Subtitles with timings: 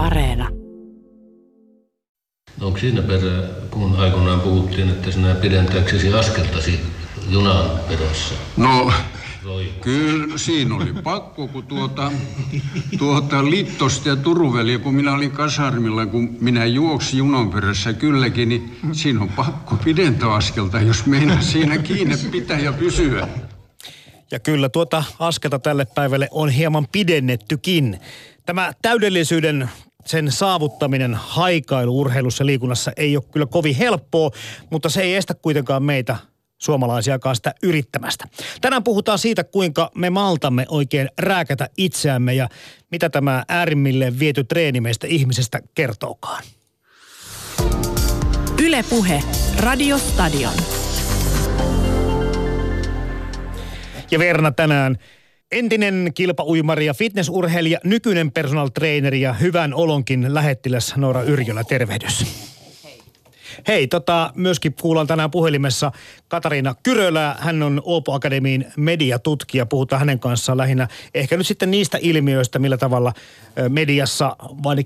[0.00, 0.48] Areena.
[2.60, 6.80] Onko siinä perä, kun aikoinaan puhuttiin, että sinä pidentääksesi askeltasi
[7.28, 8.34] junan perässä?
[8.56, 8.92] No,
[9.80, 12.12] Kyllä siinä oli pakko, kun tuota,
[12.98, 18.76] tuota Littosta ja Turuveli, kun minä olin kasarmilla, kun minä juoksin junan perässä kylläkin, niin
[18.92, 23.28] siinä on pakko pidentää askelta, jos meinaa siinä kiinni pitää ja pysyä.
[24.30, 28.00] Ja kyllä tuota askelta tälle päivälle on hieman pidennettykin.
[28.46, 29.70] Tämä täydellisyyden
[30.10, 34.30] sen saavuttaminen haikailu urheilussa liikunnassa ei ole kyllä kovin helppoa,
[34.70, 36.16] mutta se ei estä kuitenkaan meitä
[36.58, 38.24] suomalaisiakaan sitä yrittämästä.
[38.60, 42.48] Tänään puhutaan siitä, kuinka me maltamme oikein rääkätä itseämme ja
[42.90, 46.42] mitä tämä äärimmilleen viety treeni meistä ihmisestä kertookaan.
[48.62, 49.22] Ylepuhe
[49.58, 50.54] Radiostadion.
[54.10, 54.98] Ja Verna tänään
[55.52, 61.64] entinen kilpauimari ja fitnessurheilija, nykyinen personal trainer ja hyvän olonkin lähettiläs Noora Yrjölä.
[61.64, 62.26] Tervehdys.
[63.68, 65.92] Hei, tota, myöskin kuullaan tänään puhelimessa
[66.28, 67.36] Katariina Kyrölää.
[67.40, 69.66] Hän on Oopo Akademiin mediatutkija.
[69.66, 73.12] Puhutaan hänen kanssaan lähinnä ehkä nyt sitten niistä ilmiöistä, millä tavalla
[73.68, 74.36] mediassa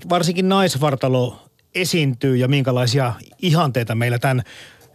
[0.09, 4.43] varsinkin naisvartalo esiintyy ja minkälaisia ihanteita meillä tämän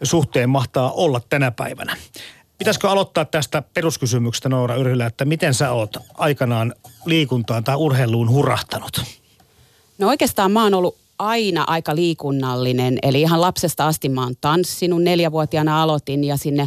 [0.02, 1.96] suhteen mahtaa olla tänä päivänä.
[2.61, 6.75] Pitäisikö aloittaa tästä peruskysymyksestä Noora Yrhylä, että miten sä oot aikanaan
[7.06, 9.03] liikuntaan tai urheiluun hurahtanut?
[9.98, 12.98] No oikeastaan mä oon ollut aina aika liikunnallinen.
[13.03, 15.03] Eli ihan lapsesta asti mä oon tanssinut.
[15.03, 16.66] Neljävuotiaana aloitin ja sinne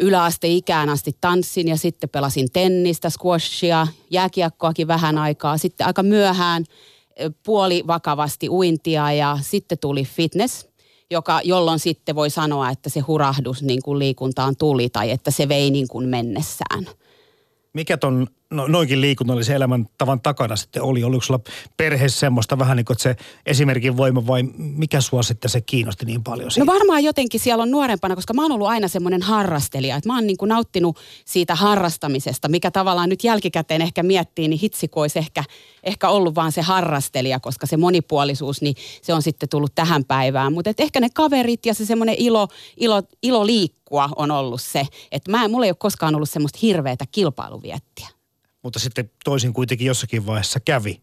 [0.00, 5.58] yläasteikään asti tanssin ja sitten pelasin tennistä, squashia, jääkiekkoakin vähän aikaa.
[5.58, 6.64] Sitten aika myöhään
[7.42, 10.68] puoli vakavasti uintia ja sitten tuli fitness,
[11.10, 15.48] joka, jolloin sitten voi sanoa, että se hurahdus niin kuin liikuntaan tuli tai että se
[15.48, 16.86] vei niin kuin mennessään.
[17.74, 21.04] Mikä ton no, noinkin liikunnallisen elämäntavan takana sitten oli?
[21.04, 21.40] Oliko sulla
[21.76, 26.24] perheessä semmoista vähän niin kuin se esimerkin voima vai mikä sua sitten se kiinnosti niin
[26.24, 26.64] paljon siitä?
[26.64, 29.96] No varmaan jotenkin siellä on nuorempana, koska mä oon ollut aina semmoinen harrastelija.
[29.96, 34.60] Että mä oon niin kuin nauttinut siitä harrastamisesta, mikä tavallaan nyt jälkikäteen ehkä miettii, niin
[34.60, 35.44] hitsi olisi ehkä,
[35.82, 40.52] ehkä ollut vaan se harrastelija, koska se monipuolisuus, niin se on sitten tullut tähän päivään.
[40.52, 43.46] Mutta ehkä ne kaverit ja se semmoinen ilo, ilo, ilo
[43.94, 48.08] liikkua on ollut se, että mä, mulla ei ole koskaan ollut semmoista hirveätä kilpailuviettiä
[48.62, 51.00] mutta sitten toisin kuitenkin jossakin vaiheessa kävi.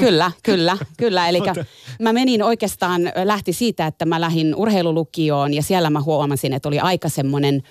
[0.00, 1.28] Kyllä, kyllä, kyllä.
[1.28, 1.38] Eli
[2.00, 6.78] mä menin oikeastaan, lähti siitä, että mä lähdin urheilulukioon ja siellä mä huomasin, että oli
[6.78, 7.62] aika semmoinen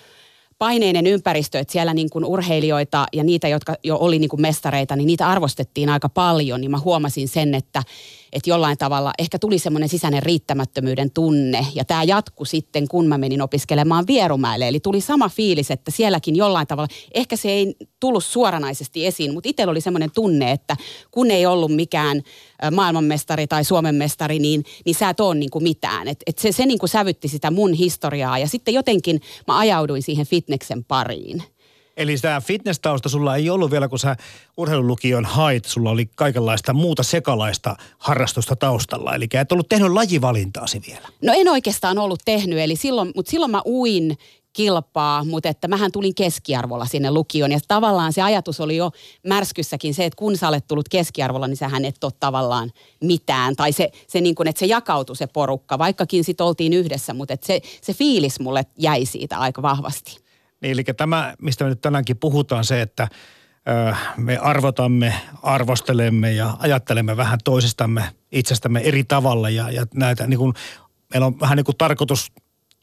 [0.57, 4.95] paineinen ympäristö, että siellä niin kuin urheilijoita ja niitä, jotka jo oli niin kuin mestareita,
[4.95, 6.61] niin niitä arvostettiin aika paljon.
[6.61, 7.83] Niin mä huomasin sen, että,
[8.33, 11.67] että jollain tavalla ehkä tuli semmoinen sisäinen riittämättömyyden tunne.
[11.75, 14.67] Ja tämä jatkui sitten, kun mä menin opiskelemaan Vierumäelle.
[14.67, 19.49] Eli tuli sama fiilis, että sielläkin jollain tavalla, ehkä se ei tullut suoranaisesti esiin, mutta
[19.49, 20.77] itsellä oli semmoinen tunne, että
[21.11, 22.21] kun ei ollut mikään
[22.71, 26.07] maailmanmestari tai Suomen mestari, niin, niin sä et ole niin kuin mitään.
[26.07, 30.03] Et, et se se niin kuin sävytti sitä mun historiaa ja sitten jotenkin mä ajauduin
[30.03, 31.43] siihen fitneksen pariin.
[31.97, 34.15] Eli tämä fitness-tausta sulla ei ollut vielä, kun sä
[34.57, 39.15] urheilulukion hait, sulla oli kaikenlaista muuta sekalaista harrastusta taustalla.
[39.15, 41.07] Eli et ollut tehnyt lajivalintaasi vielä.
[41.21, 44.17] No en oikeastaan ollut tehnyt, eli silloin, mutta silloin mä uin
[44.53, 47.51] kilpaa, mutta että mähän tulin keskiarvolla sinne lukioon.
[47.51, 48.91] Ja tavallaan se ajatus oli jo
[49.27, 53.55] märskyssäkin se, että kun sä olet tullut keskiarvolla, niin sähän et ole tavallaan mitään.
[53.55, 57.33] Tai se, se niin kuin, että se jakautui se porukka, vaikkakin sitten oltiin yhdessä, mutta
[57.33, 60.24] että se, se fiilis mulle jäi siitä aika vahvasti.
[60.65, 63.07] Niin, eli tämä, mistä me nyt tänäänkin puhutaan, se, että
[64.17, 70.53] me arvotamme, arvostelemme ja ajattelemme vähän toisistamme, itsestämme eri tavalla ja, ja näitä niin kuin,
[71.13, 72.31] meillä on vähän niin kuin tarkoitus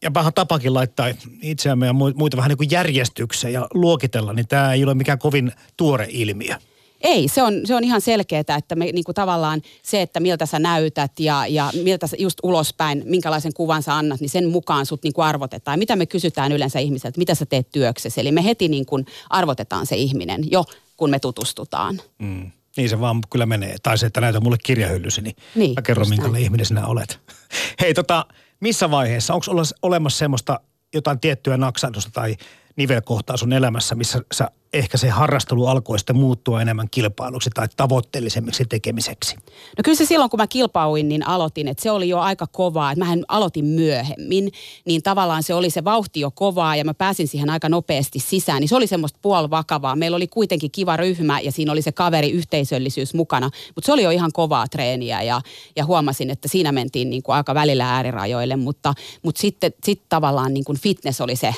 [0.03, 1.07] ja vähän tapakin laittaa
[1.43, 5.53] itseämme ja muita vähän niin kuin järjestykseen ja luokitella, niin tämä ei ole mikään kovin
[5.77, 6.57] tuore ilmiö.
[7.03, 10.47] Ei, se on, se on ihan selkeää, että me niin kuin tavallaan se, että miltä
[10.47, 14.87] sä näytät ja, ja miltä sä just ulospäin, minkälaisen kuvan sä annat, niin sen mukaan
[14.87, 15.79] sut niin kuin arvotetaan.
[15.79, 18.21] Mitä me kysytään yleensä ihmiseltä, mitä sä teet työksesi.
[18.21, 20.65] Eli me heti niin kuin arvotetaan se ihminen jo,
[20.97, 22.01] kun me tutustutaan.
[22.19, 22.51] Mm.
[22.77, 23.77] Niin se vaan kyllä menee.
[23.83, 27.21] Tai se, että näytä mulle kirjahyllysi, niin, niin mä kerron, minkälainen ihminen sinä olet.
[27.81, 28.27] Hei tota,
[28.61, 29.47] missä vaiheessa, onko
[29.83, 30.61] olemassa semmoista
[30.95, 32.37] jotain tiettyä naksahdusta tai
[32.77, 38.65] nivelkohtaa sun elämässä, missä sä ehkä se harrastelu alkoi sitten muuttua enemmän kilpailuksi tai tavoitteellisemmiksi
[38.65, 39.37] tekemiseksi?
[39.79, 42.93] No kyllä se silloin, kun mä kilpauin, niin aloitin, että se oli jo aika kovaa.
[42.93, 44.53] Että mähän aloitin myöhemmin,
[44.85, 48.61] niin tavallaan se oli se vauhti jo kovaa ja mä pääsin siihen aika nopeasti sisään.
[48.61, 49.97] Niin se oli semmoista puolvakavaa.
[49.97, 54.03] Meillä oli kuitenkin kiva ryhmä ja siinä oli se kaveri yhteisöllisyys mukana, mutta se oli
[54.03, 55.41] jo ihan kovaa treeniä ja,
[55.77, 60.55] ja huomasin, että siinä mentiin niin kuin aika välillä äärirajoille, mutta, mutta sitten sit tavallaan
[60.55, 61.55] niin kuin fitness oli se,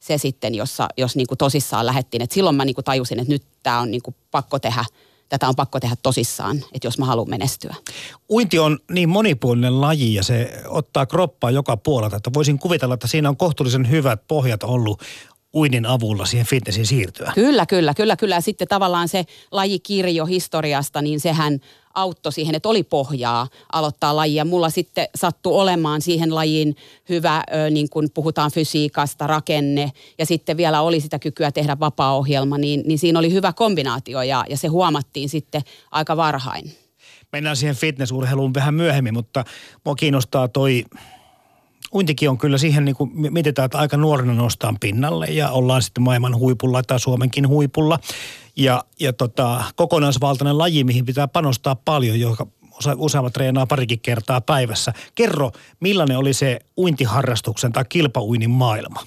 [0.00, 2.22] se sitten, jossa, jos niin kuin tosissaan lähettiin.
[2.22, 4.84] Et silloin mä niin kuin tajusin, että nyt tämä on niin kuin pakko tehdä,
[5.28, 7.74] tätä on pakko tehdä tosissaan, että jos mä haluan menestyä.
[8.30, 13.06] Uinti on niin monipuolinen laji ja se ottaa kroppaa joka puolelta, että voisin kuvitella, että
[13.06, 15.02] siinä on kohtuullisen hyvät pohjat ollut
[15.54, 17.32] uinnin avulla siihen fitnessin siirtyä.
[17.34, 18.40] Kyllä, kyllä, kyllä, kyllä.
[18.40, 21.60] Sitten tavallaan se lajikirjo historiasta, niin sehän
[22.00, 24.44] auttoi siihen, että oli pohjaa aloittaa lajia.
[24.44, 26.76] Mulla sitten sattui olemaan siihen lajiin
[27.08, 32.82] hyvä, niin kun puhutaan fysiikasta, rakenne ja sitten vielä oli sitä kykyä tehdä vapaa-ohjelma, niin,
[32.86, 36.72] niin siinä oli hyvä kombinaatio ja, ja se huomattiin sitten aika varhain.
[37.32, 39.44] Mennään siihen fitnessurheiluun vähän myöhemmin, mutta
[39.84, 40.84] mua kiinnostaa toi
[41.94, 46.02] uintikin on kyllä siihen, niin kuin mietitään, että aika nuorena nostaan pinnalle ja ollaan sitten
[46.02, 47.98] maailman huipulla tai Suomenkin huipulla.
[48.58, 52.46] Ja, ja tota, kokonaisvaltainen laji, mihin pitää panostaa paljon, joka
[52.96, 54.92] useammat treenaa parikin kertaa päivässä.
[55.14, 55.50] Kerro,
[55.80, 59.00] millainen oli se uintiharrastuksen tai kilpauinnin maailma?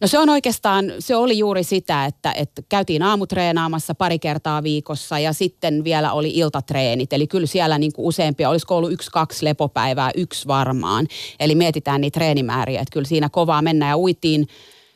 [0.00, 5.18] No se on oikeastaan, se oli juuri sitä, että, että käytiin aamutreenaamassa pari kertaa viikossa
[5.18, 7.12] ja sitten vielä oli iltatreenit.
[7.12, 11.06] Eli kyllä siellä niin kuin useampia, olisiko ollut yksi, kaksi lepopäivää, yksi varmaan.
[11.40, 14.48] Eli mietitään niitä treenimääriä, että kyllä siinä kovaa mennään ja uitiin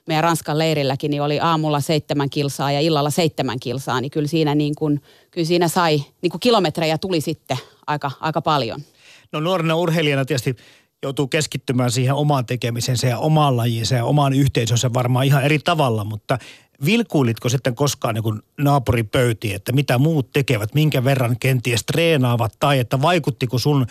[0.08, 4.54] meidän Ranskan leirilläkin, niin oli aamulla seitsemän kilsaa ja illalla seitsemän kilsaa, niin kyllä siinä,
[4.54, 7.56] niin kuin, kyllä siinä sai, niin kuin kilometrejä tuli sitten
[7.86, 8.80] aika, aika paljon.
[9.32, 10.56] No nuorena urheilijana tietysti
[11.02, 16.04] joutuu keskittymään siihen omaan tekemisensä ja omaan lajiinsa ja omaan yhteisönsä varmaan ihan eri tavalla,
[16.04, 16.38] mutta
[16.84, 23.02] vilkuilitko sitten koskaan niin naapuripöytiin, että mitä muut tekevät, minkä verran kenties treenaavat tai että
[23.02, 23.86] vaikuttiko sun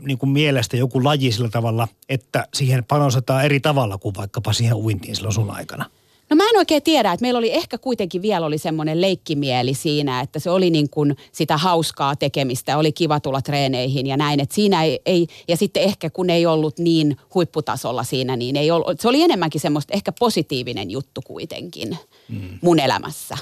[0.00, 4.76] niin kuin mielestä joku laji sillä tavalla, että siihen panostetaan eri tavalla kuin vaikkapa siihen
[4.76, 5.90] uintiin silloin sun aikana?
[6.30, 10.20] No mä en oikein tiedä, että meillä oli ehkä kuitenkin vielä oli semmoinen leikkimieli siinä,
[10.20, 14.54] että se oli niin kuin sitä hauskaa tekemistä, oli kiva tulla treeneihin ja näin, että
[14.54, 19.00] siinä ei, ei ja sitten ehkä kun ei ollut niin huipputasolla siinä, niin ei ollut,
[19.00, 21.98] se oli enemmänkin semmoista ehkä positiivinen juttu kuitenkin
[22.28, 22.58] mm.
[22.62, 23.38] mun elämässä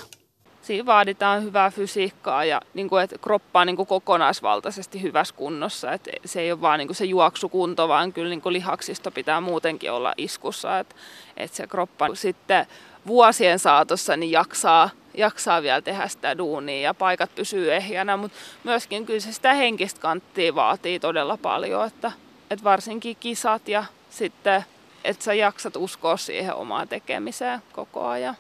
[0.65, 5.93] siinä vaaditaan hyvää fysiikkaa ja niin kuin, että kroppa on niin kuin kokonaisvaltaisesti hyvässä kunnossa.
[5.93, 9.41] Että se ei ole vaan niin kuin se juoksukunto, vaan kyllä niin kuin lihaksisto pitää
[9.41, 10.79] muutenkin olla iskussa.
[10.79, 10.95] Että,
[11.37, 12.67] että se kroppa sitten
[13.07, 19.07] vuosien saatossa niin jaksaa, jaksaa vielä tehdä sitä duunia ja paikat pysyy ehjänä, mutta myöskin
[19.07, 22.13] kyllä se sitä henkistä kanttia vaatii todella paljon, että,
[22.51, 24.65] että varsinkin kisat ja sitten,
[25.05, 28.37] että sä jaksat uskoa siihen omaan tekemiseen koko ajan.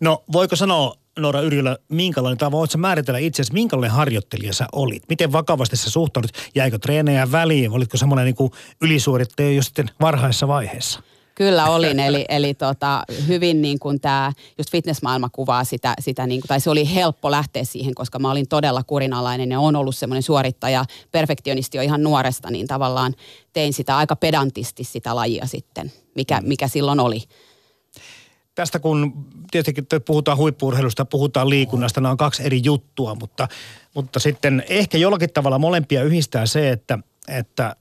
[0.00, 5.02] No voiko sanoa Noora Yrjölä, minkälainen, tai voitko määritellä itse asiassa, minkälainen harjoittelija sä olit?
[5.08, 6.30] Miten vakavasti sä suhtaudut?
[6.54, 7.70] Jäikö treenejä väliin?
[7.70, 8.50] Olitko semmoinen niin
[8.82, 11.02] ylisuorittaja jo sitten varhaisessa vaiheessa?
[11.34, 16.40] Kyllä olin, eli, eli tota, hyvin niin kuin tämä, just fitnessmaailma kuvaa sitä, sitä niin
[16.40, 19.96] kuin, tai se oli helppo lähteä siihen, koska mä olin todella kurinalainen ja on ollut
[19.96, 23.14] semmoinen suorittaja, perfektionisti jo ihan nuoresta, niin tavallaan
[23.52, 27.22] tein sitä aika pedantisti sitä lajia sitten, mikä, mikä silloin oli
[28.56, 33.48] tästä kun tietenkin puhutaan huippuurheilusta, puhutaan liikunnasta, nämä on kaksi eri juttua, mutta,
[33.94, 36.98] mutta sitten ehkä jollakin tavalla molempia yhdistää se, että,
[37.28, 37.76] että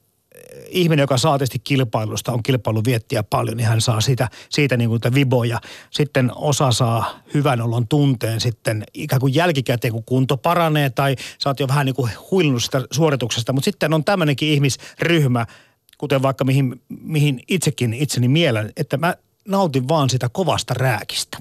[0.70, 5.02] ihminen, joka saa tietysti kilpailusta, on kilpailuviettiä paljon, niin hän saa siitä, siitä niin kuin
[5.14, 5.62] viboja.
[5.90, 11.50] Sitten osa saa hyvän olon tunteen sitten ikään kuin jälkikäteen, kun kunto paranee tai sä
[11.50, 12.12] oot jo vähän niin kuin
[12.62, 13.54] sitä suorituksesta.
[13.54, 15.46] Mutta sitten on tämmöinenkin ihmisryhmä,
[15.98, 19.16] kuten vaikka mihin, mihin itsekin itseni mielen, että mä
[19.48, 21.38] nautin vaan sitä kovasta rääkistä.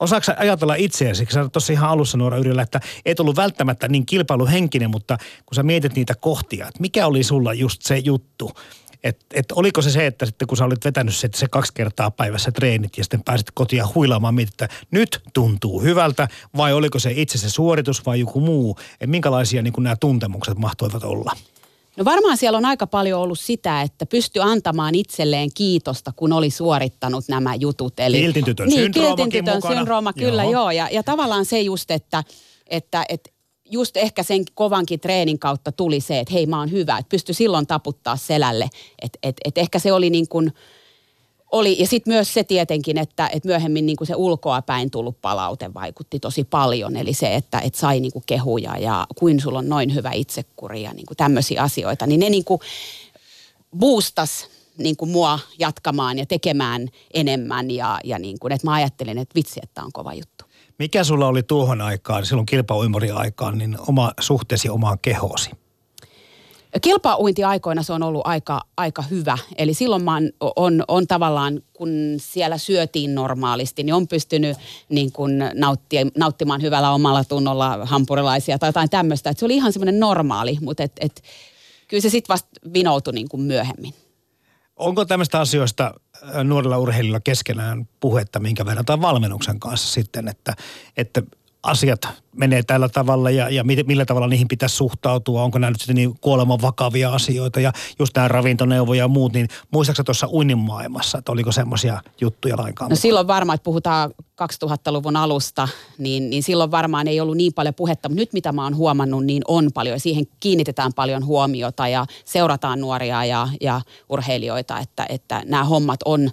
[0.00, 4.90] Osaatko ajatella itseäsi, sä tuossa ihan alussa nuora yrillä, että et ollut välttämättä niin kilpailuhenkinen,
[4.90, 8.52] mutta kun sä mietit niitä kohtia, että mikä oli sulla just se juttu,
[9.04, 12.10] että et oliko se se, että sitten kun sä olit vetänyt se, se kaksi kertaa
[12.10, 17.12] päivässä treenit ja sitten pääsit kotia huilaamaan, mietit, että nyt tuntuu hyvältä, vai oliko se
[17.12, 21.32] itse se suoritus vai joku muu, että minkälaisia niin nämä tuntemukset mahtoivat olla?
[21.96, 26.50] No varmaan siellä on aika paljon ollut sitä, että pystyi antamaan itselleen kiitosta, kun oli
[26.50, 28.00] suorittanut nämä jutut.
[28.00, 30.52] Eli, kiltin tytön niin, kiltin tytön syndrooma, kyllä joo.
[30.52, 30.70] joo.
[30.70, 32.24] Ja, ja tavallaan se just, että,
[32.66, 33.30] että, että
[33.70, 36.98] just ehkä sen kovankin treenin kautta tuli se, että hei mä oon hyvä.
[36.98, 38.68] Että pystyi silloin taputtaa selälle.
[39.02, 40.52] Että et, et ehkä se oli niin kuin–
[41.52, 45.20] oli, ja sitten myös se tietenkin, että, että myöhemmin niin kuin se ulkoa päin tullut
[45.20, 46.96] palaute vaikutti tosi paljon.
[46.96, 50.82] Eli se, että, että sai niin kuin kehuja ja kuin sulla on noin hyvä itsekuri
[50.82, 52.06] ja niin tämmöisiä asioita.
[52.06, 52.60] Niin ne niin kuin
[53.78, 54.48] boostas
[54.78, 57.70] niin kuin mua jatkamaan ja tekemään enemmän.
[57.70, 60.44] Ja, ja niin kuin, että mä ajattelin, että vitsi, että on kova juttu.
[60.78, 65.50] Mikä sulla oli tuohon aikaan, silloin kilpauimori aikaan, niin oma suhteesi omaan kehoosi?
[66.80, 69.38] Kilpauintiaikoina se on ollut aika, aika hyvä.
[69.58, 74.56] Eli silloin mä on, on, on tavallaan, kun siellä syötiin normaalisti, niin on pystynyt
[74.88, 79.30] niin kuin nautti, nauttimaan hyvällä omalla tunnolla hampurilaisia tai jotain tämmöistä.
[79.30, 81.22] Et se oli ihan semmoinen normaali, mutta et, et,
[81.88, 83.94] kyllä se sitten vasta vinoutui niin kuin myöhemmin.
[84.76, 85.94] Onko tämmöistä asioista
[86.44, 90.54] nuorilla urheilijoilla keskenään puhetta minkä tai valmennuksen kanssa sitten, että,
[90.96, 91.22] että
[91.66, 92.00] asiat
[92.36, 96.18] menee tällä tavalla ja, ja millä tavalla niihin pitäisi suhtautua, onko nämä nyt sitten niin
[96.20, 97.60] kuoleman vakavia asioita?
[97.60, 102.56] Ja just nämä ravintoneuvoja ja muut, niin muistaakseni tuossa uinnin maailmassa, että oliko semmoisia juttuja
[102.56, 102.90] lainkaan?
[102.90, 105.68] No silloin varmaan, että puhutaan 2000-luvun alusta,
[105.98, 109.24] niin, niin silloin varmaan ei ollut niin paljon puhetta, mutta nyt mitä mä oon huomannut,
[109.24, 110.00] niin on paljon.
[110.00, 116.30] Siihen kiinnitetään paljon huomiota ja seurataan nuoria ja, ja urheilijoita, että, että nämä hommat on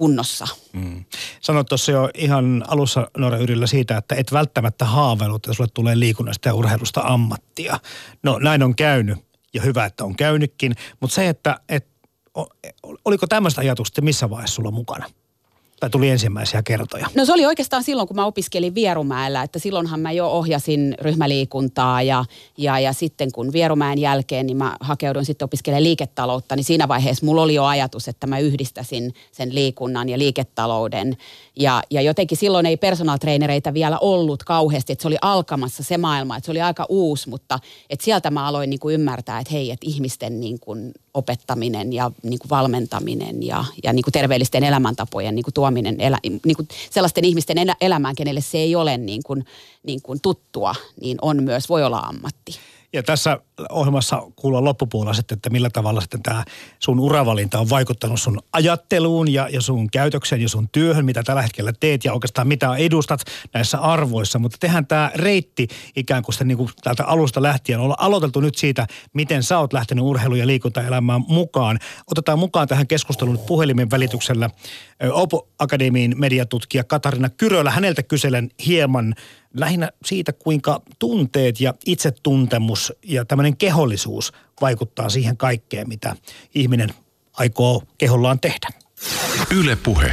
[0.00, 0.46] kunnossa.
[0.72, 1.04] Mm.
[1.40, 5.98] Sanoit tuossa jo ihan alussa Noora Yrillä siitä, että et välttämättä haaveilut, että sulle tulee
[5.98, 7.80] liikunnasta ja urheilusta ammattia.
[8.22, 9.18] No näin on käynyt
[9.54, 11.86] ja hyvä, että on käynytkin, mutta se, että et,
[13.04, 15.06] oliko tämmöistä ajatusta missä vaiheessa sulla mukana?
[15.80, 17.06] Tai tuli ensimmäisiä kertoja?
[17.14, 22.02] No se oli oikeastaan silloin, kun mä opiskelin Vierumäellä, että silloinhan mä jo ohjasin ryhmäliikuntaa
[22.02, 22.24] ja,
[22.58, 27.26] ja, ja sitten kun Vierumäen jälkeen, niin mä hakeuduin sitten opiskelemaan liiketaloutta, niin siinä vaiheessa
[27.26, 31.16] mulla oli jo ajatus, että mä yhdistäisin sen liikunnan ja liiketalouden.
[31.56, 35.98] Ja, ja jotenkin silloin ei personal trainereita vielä ollut kauheasti, että se oli alkamassa se
[35.98, 37.58] maailma, että se oli aika uusi, mutta
[37.90, 42.10] että sieltä mä aloin niin kuin ymmärtää, että hei, että ihmisten niin kuin opettaminen ja
[42.22, 46.68] niin kuin valmentaminen ja, ja niin kuin terveellisten elämäntapojen niin kuin tuominen elä, niin kuin
[46.90, 49.44] sellaisten ihmisten elä, elämään, kenelle se ei ole niin kuin,
[49.82, 52.58] niin kuin tuttua, niin on myös, voi olla ammatti.
[52.92, 53.38] Ja tässä
[53.70, 56.44] ohjelmassa kuulla loppupuolella sitten, että millä tavalla sitten tämä
[56.78, 61.42] sun uravalinta on vaikuttanut sun ajatteluun ja, ja sun käytökseen ja sun työhön, mitä tällä
[61.42, 63.20] hetkellä teet ja oikeastaan mitä edustat
[63.54, 64.38] näissä arvoissa.
[64.38, 67.80] Mutta tehdään tämä reitti ikään kuin, niin kuin täältä alusta lähtien.
[67.80, 71.78] Olla aloiteltu nyt siitä, miten sä oot lähtenyt urheilu- ja liikuntaelämään mukaan.
[72.10, 74.50] Otetaan mukaan tähän keskusteluun puhelimen välityksellä
[75.12, 77.70] Opo Akademiin mediatutkija Katarina Kyrölä.
[77.70, 79.14] Häneltä kyselen hieman
[79.54, 86.16] lähinnä siitä, kuinka tunteet ja itsetuntemus ja tämmöinen kehollisuus vaikuttaa siihen kaikkeen, mitä
[86.54, 86.88] ihminen
[87.32, 88.68] aikoo kehollaan tehdä.
[89.60, 90.12] Yle puhe.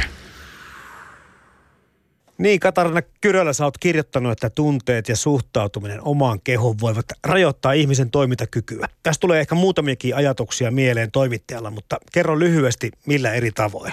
[2.38, 8.10] Niin, Katarina Kyrölä, sä oot kirjoittanut, että tunteet ja suhtautuminen omaan kehoon voivat rajoittaa ihmisen
[8.10, 8.86] toimintakykyä.
[9.02, 13.92] Tässä tulee ehkä muutamiakin ajatuksia mieleen toimittajalla, mutta kerro lyhyesti, millä eri tavoin.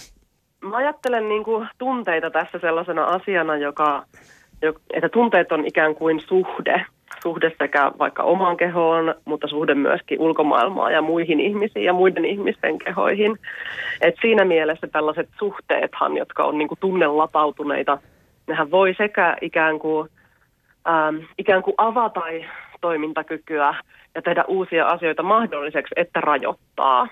[0.61, 4.05] Mä ajattelen niin kuin tunteita tässä sellaisena asiana, joka
[4.93, 6.85] että tunteet on ikään kuin suhde,
[7.23, 12.77] suhde sekä vaikka omaan kehoon, mutta suhde myöskin ulkomaailmaan ja muihin ihmisiin ja muiden ihmisten
[12.77, 13.39] kehoihin.
[14.01, 17.97] Et siinä mielessä tällaiset suhteethan, jotka on niin kuin tunnelapautuneita,
[18.47, 20.09] nehän voi sekä ikään kuin,
[20.89, 22.21] ähm, ikään kuin avata
[22.81, 23.75] toimintakykyä
[24.15, 27.07] ja tehdä uusia asioita mahdolliseksi, että rajoittaa.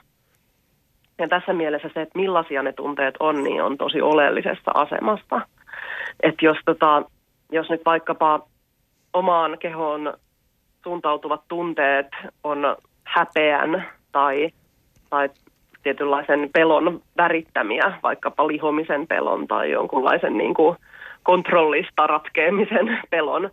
[1.20, 5.42] Ja tässä mielessä se, että millaisia ne tunteet on, niin on tosi oleellisessa asemassa.
[6.24, 7.04] Että jos tota,
[7.54, 8.40] jos nyt vaikkapa
[9.14, 10.14] omaan kehoon
[10.84, 12.08] suuntautuvat tunteet
[12.44, 14.50] on häpeän tai,
[15.10, 15.30] tai
[15.84, 20.78] tietynlaisen pelon värittämiä, vaikkapa lihomisen pelon tai jonkunlaisen niin kuin
[21.24, 23.50] kontrollista ratkeamisen pelon,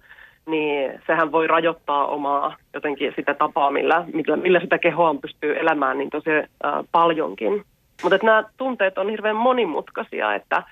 [0.47, 5.99] niin sehän voi rajoittaa omaa jotenkin sitä tapaa, millä, millä, millä sitä kehoa pystyy elämään
[5.99, 6.47] niin tosi äh,
[6.93, 7.65] paljonkin.
[8.03, 10.63] Mutta nämä tunteet on hirveän monimutkaisia, että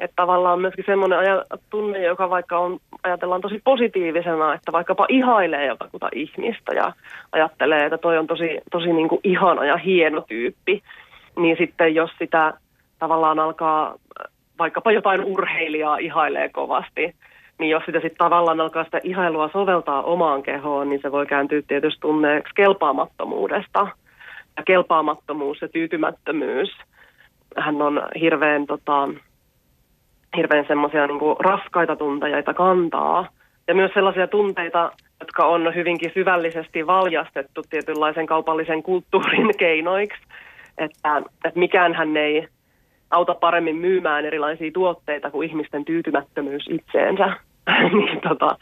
[0.00, 1.18] että tavallaan myöskin semmoinen
[1.70, 6.92] tunne, joka vaikka on, ajatellaan tosi positiivisena, että vaikkapa ihailee jotakuta ihmistä ja
[7.32, 10.82] ajattelee, että toi on tosi, tosi niin kuin ihana ja hieno tyyppi,
[11.36, 12.54] niin sitten jos sitä
[12.98, 13.94] tavallaan alkaa
[14.58, 17.14] vaikkapa jotain urheilijaa ihailee kovasti,
[17.58, 21.62] niin jos sitä sitten tavallaan alkaa sitä ihailua soveltaa omaan kehoon, niin se voi kääntyä
[21.68, 23.86] tietysti tunneeksi kelpaamattomuudesta.
[24.56, 26.68] Ja kelpaamattomuus ja tyytymättömyys,
[27.56, 29.08] hän on hirveän tota,
[30.36, 33.28] hirveän semmoisia niin raskaita tunteita kantaa.
[33.68, 40.22] Ja myös sellaisia tunteita, jotka on hyvinkin syvällisesti valjastettu tietynlaisen kaupallisen kulttuurin keinoiksi.
[40.78, 42.48] Että, että mikään hän ei
[43.10, 47.36] auta paremmin myymään erilaisia tuotteita kuin ihmisten tyytymättömyys itseensä.
[47.92, 48.56] niin, tota,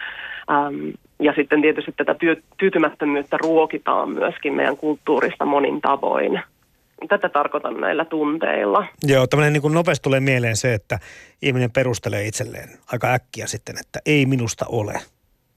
[0.50, 2.14] äm, ja sitten tietysti tätä
[2.58, 6.40] tyytymättömyyttä ruokitaan myöskin meidän kulttuurista monin tavoin
[7.08, 8.86] tätä tarkoitan näillä tunteilla.
[9.02, 10.98] Joo, tämmöinen niin nopeasti tulee mieleen se, että
[11.42, 14.92] ihminen perustelee itselleen aika äkkiä sitten, että ei minusta ole.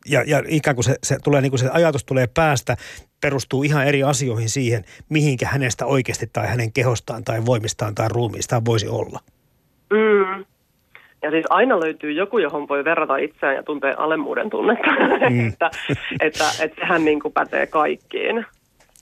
[0.09, 2.75] Ja, ja ikään kuin se, se, tulee, niin kuin se ajatus tulee päästä,
[3.21, 8.65] perustuu ihan eri asioihin siihen, mihinkä hänestä oikeasti tai hänen kehostaan tai voimistaan tai ruumiistaan
[8.65, 9.19] voisi olla.
[9.93, 10.45] Mm.
[11.21, 14.89] Ja siis aina löytyy joku, johon voi verrata itseään ja tuntee alemmuuden tunnetta.
[15.29, 15.47] Mm.
[15.47, 15.69] että,
[16.21, 18.45] että, että sehän niin kuin pätee kaikkiin.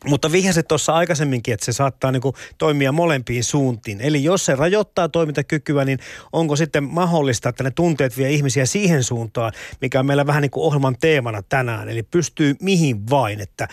[0.06, 2.22] Mutta vihjasit tuossa aikaisemminkin, että se saattaa niin
[2.58, 4.02] toimia molempiin suuntiin.
[4.02, 6.00] Eli jos se rajoittaa toimintakykyä, niin
[6.34, 9.52] onko sitten mahdollista, että ne tunteet vie ihmisiä siihen suuntaan,
[9.82, 11.90] mikä on meillä vähän niin kuin ohjelman teemana tänään.
[11.90, 13.68] Eli pystyy mihin vain, että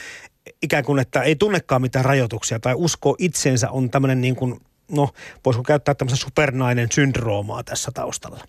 [0.63, 4.61] ikään kuin, että ei tunnekaan mitään rajoituksia tai usko itsensä on tämmöinen niin kuin,
[4.93, 5.09] no
[5.45, 8.45] voisiko käyttää tämmöistä supernainen syndroomaa tässä taustalla?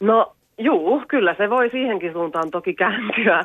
[0.00, 3.44] No Juu, kyllä se voi siihenkin suuntaan toki kääntyä,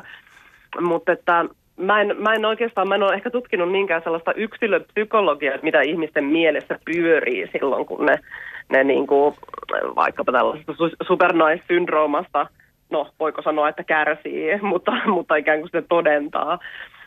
[0.80, 1.44] mutta että
[1.76, 6.24] mä en, mä en oikeastaan, mä en ole ehkä tutkinut niinkään sellaista yksilöpsykologiaa, mitä ihmisten
[6.24, 8.18] mielessä pyörii silloin, kun ne,
[8.68, 9.34] ne niin kuin,
[9.96, 10.72] vaikkapa tällaisesta
[11.06, 12.46] supernaissyndroomasta,
[12.90, 16.58] no voiko sanoa, että kärsii, mutta, mutta ikään kuin se todentaa.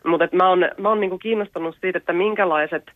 [0.06, 2.92] Mutta mä oon, mä oon niin kuin kiinnostunut siitä, että minkälaiset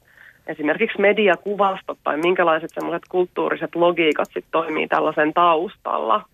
[0.48, 6.26] esimerkiksi mediakuvastot tai minkälaiset semmoiset kulttuuriset logiikat sitten toimii tällaisen taustalla.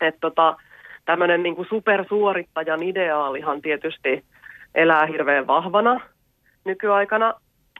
[0.00, 0.56] Että tota,
[1.10, 4.24] tämmöinen niin supersuorittajan ideaalihan tietysti
[4.74, 6.00] elää hirveän vahvana
[6.64, 7.34] nykyaikana.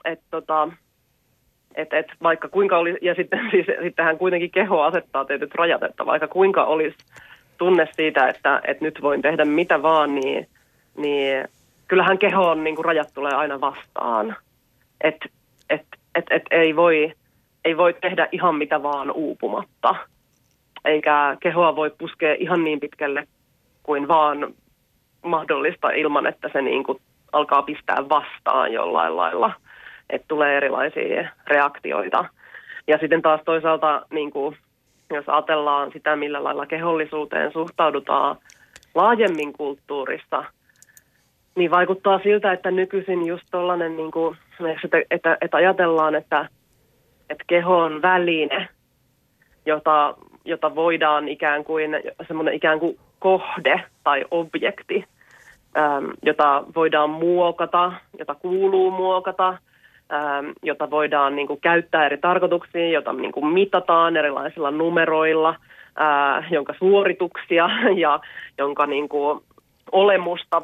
[0.05, 0.69] Että tota,
[1.75, 6.05] et, et vaikka kuinka oli, ja sitten siis, sittenhän kuitenkin keho asettaa tietyt rajat, että
[6.05, 6.97] vaikka kuinka olisi
[7.57, 10.47] tunne siitä, että, että nyt voin tehdä mitä vaan, niin,
[10.97, 11.47] niin
[11.87, 14.35] kyllähän kehoon niin kuin rajat tulee aina vastaan.
[15.01, 15.29] Että
[15.69, 15.85] et,
[16.15, 17.13] et, et ei, voi,
[17.65, 19.95] ei voi tehdä ihan mitä vaan uupumatta
[20.85, 23.27] eikä kehoa voi puskea ihan niin pitkälle
[23.83, 24.53] kuin vaan
[25.25, 29.53] mahdollista ilman, että se niin kuin alkaa pistää vastaan jollain lailla,
[30.09, 32.25] että tulee erilaisia reaktioita.
[32.87, 34.57] Ja sitten taas toisaalta, niin kuin,
[35.09, 38.35] jos ajatellaan sitä, millä lailla kehollisuuteen suhtaudutaan
[38.95, 40.43] laajemmin kulttuurissa,
[41.55, 44.37] niin vaikuttaa siltä, että nykyisin just tollainen, niin kuin,
[44.83, 46.47] että, että, että ajatellaan, että,
[47.29, 48.67] että keho on väline,
[49.65, 51.91] jota jota voidaan ikään kuin,
[52.27, 55.05] semmoinen ikään kuin kohde tai objekti,
[55.77, 62.91] äm, jota voidaan muokata, jota kuuluu muokata, äm, jota voidaan niin kuin, käyttää eri tarkoituksiin,
[62.91, 65.55] jota niin kuin, mitataan erilaisilla numeroilla,
[65.95, 67.69] ää, jonka suorituksia
[68.03, 68.19] ja
[68.57, 69.41] jonka niin kuin,
[69.91, 70.61] olemusta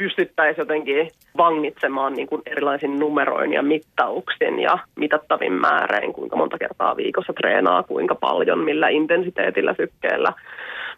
[0.00, 6.96] pystyttäisiin jotenkin vangitsemaan niin kuin erilaisin numeroin ja mittauksin ja mitattavin määrein, kuinka monta kertaa
[6.96, 10.32] viikossa treenaa, kuinka paljon, millä intensiteetillä sykkeellä.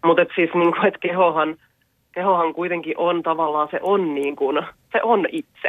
[0.05, 1.57] Mutta siis niin kuin, että kehohan,
[2.13, 5.69] kehohan kuitenkin on tavallaan, se on, niin kuin, se on itse.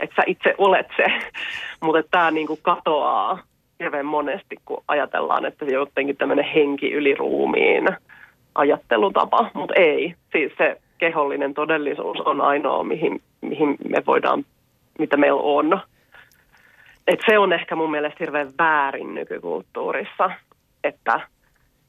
[0.00, 1.04] Että sä itse olet se,
[1.84, 3.38] mutta tämä niin kuin katoaa
[3.80, 7.88] hirveän monesti, kun ajatellaan, että se jotenkin tämmöinen henki yli ruumiin
[8.54, 10.14] ajattelutapa, mutta ei.
[10.32, 14.44] Siis se kehollinen todellisuus on ainoa, mihin, mihin me voidaan,
[14.98, 15.80] mitä meillä on.
[17.06, 20.30] Et se on ehkä mun mielestä hirveän väärin nykykulttuurissa,
[20.84, 21.20] että,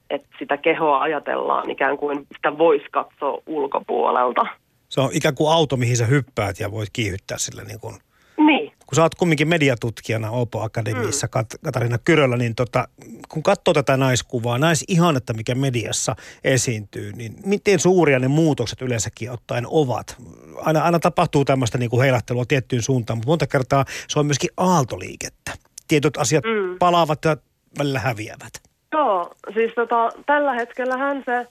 [0.10, 4.45] että sitä kehoa ajatellaan ikään kuin sitä voisi katsoa ulkopuolelta.
[4.89, 7.95] Se on ikään kuin auto, mihin sä hyppäät ja voit kiihyttää sillä niin kuin
[8.38, 8.62] niin.
[8.86, 11.60] Kun sä oot kumminkin mediatutkijana Opo Akademiissa, mm.
[11.63, 12.88] Katarina Kyröllä, niin tota,
[13.30, 19.65] kun katsoo tätä naiskuvaa, naisihannetta, mikä mediassa esiintyy, niin miten suuria ne muutokset yleensäkin ottaen
[19.67, 20.17] ovat?
[20.56, 24.50] Aina, aina tapahtuu tämmöistä niin kuin heilahtelua tiettyyn suuntaan, mutta monta kertaa se on myöskin
[24.58, 25.52] aaltoliikettä.
[25.88, 26.76] Tietyt asiat mm.
[26.80, 27.38] palaavat ja
[27.80, 28.54] välillä häviävät.
[28.91, 31.48] Joo, siis tota, tällä hetkellähän se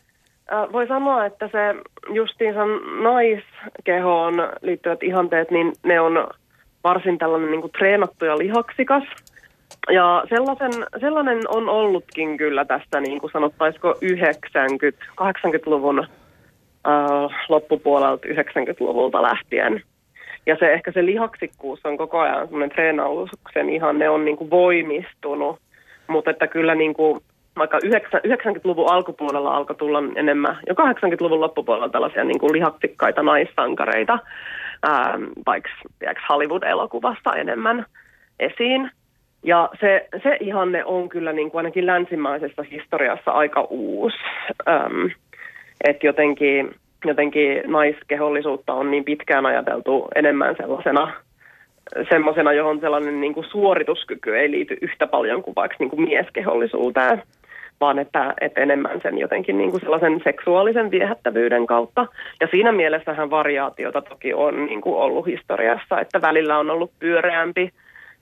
[0.73, 1.75] voi sanoa, että se
[2.15, 2.61] justiinsa
[3.03, 6.29] naiskehoon liittyvät ihanteet, niin ne on
[6.85, 9.03] varsin tällainen niin kuin treenattu ja lihaksikas.
[9.91, 19.23] Ja sellaisen, sellainen on ollutkin kyllä tästä, niin kuin sanottaisiko 90, 80-luvun äh, loppupuolelta 90-luvulta
[19.23, 19.83] lähtien.
[20.47, 24.51] Ja se ehkä se lihaksikkuus on koko ajan semmoinen treenauksen ihan, ne on niin kuin
[24.51, 25.59] voimistunut.
[26.07, 27.21] Mutta että kyllä niin kuin,
[27.57, 34.19] vaikka 90-luvun alkupuolella alkoi tulla enemmän, jo 80-luvun loppupuolella tällaisia niin kuin lihaksikkaita naissankareita
[35.47, 35.71] vaikka
[36.29, 37.87] Hollywood-elokuvasta enemmän
[38.41, 38.91] esiin.
[39.43, 44.19] Ja se, se ihanne on kyllä niin kuin ainakin länsimaisessa historiassa aika uusi.
[44.69, 45.07] Ähm,
[45.85, 51.13] että jotenkin, jotenkin naiskehollisuutta on niin pitkään ajateltu enemmän sellaisena
[52.09, 57.23] semmoisena, johon sellainen niin kuin suorituskyky ei liity yhtä paljon kuin vaikka niin kuin mieskehollisuuteen
[57.83, 62.07] vaan että, että enemmän sen jotenkin niin kuin sellaisen seksuaalisen viehättävyyden kautta.
[62.41, 67.71] Ja siinä mielessähän variaatiota toki on niin kuin ollut historiassa, että välillä on ollut pyöreämpi,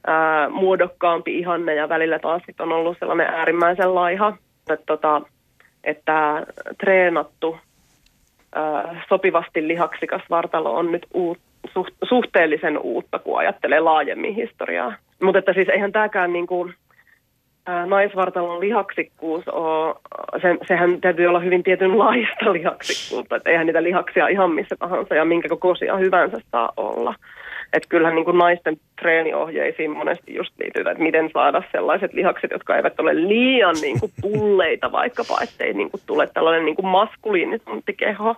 [0.07, 4.37] ää, muodokkaampi ihanne ja välillä taas sit on ollut sellainen äärimmäisen laiha,
[4.71, 5.23] että, tota,
[5.85, 6.47] että
[6.79, 7.57] treenattu
[8.55, 11.39] ää, sopivasti lihaksikas vartalo on nyt uut,
[11.73, 14.95] suht, suhteellisen uutta, kun ajattelee laajemmin historiaa.
[15.23, 16.75] Mutta että siis eihän tämäkään niin kuin,
[17.87, 19.95] naisvartalon lihaksikkuus on,
[20.43, 25.25] se, sehän täytyy olla hyvin tietynlaista lihaksikkuutta, että eihän niitä lihaksia ihan missä tahansa ja
[25.25, 27.15] minkä kokoisia hyvänsä saa olla.
[27.73, 32.77] Että kyllähän niin kuin naisten treeniohjeisiin monesti just liittyy, että miten saada sellaiset lihakset, jotka
[32.77, 36.87] eivät ole liian niin kuin pulleita vaikkapa, ettei niin kuin tule tällainen niin kuin
[37.97, 38.37] keho.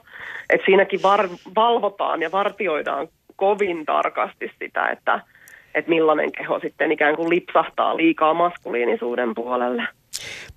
[0.51, 5.21] Että siinäkin var, valvotaan ja vartioidaan kovin tarkasti sitä, että–
[5.75, 9.83] että millainen keho sitten ikään kuin lipsahtaa liikaa maskuliinisuuden puolelle.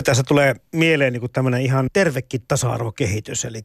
[0.04, 3.46] Tässä tulee mieleen niin tämmöinen ihan tervekin tasa-arvokehitys.
[3.46, 3.60] Eli,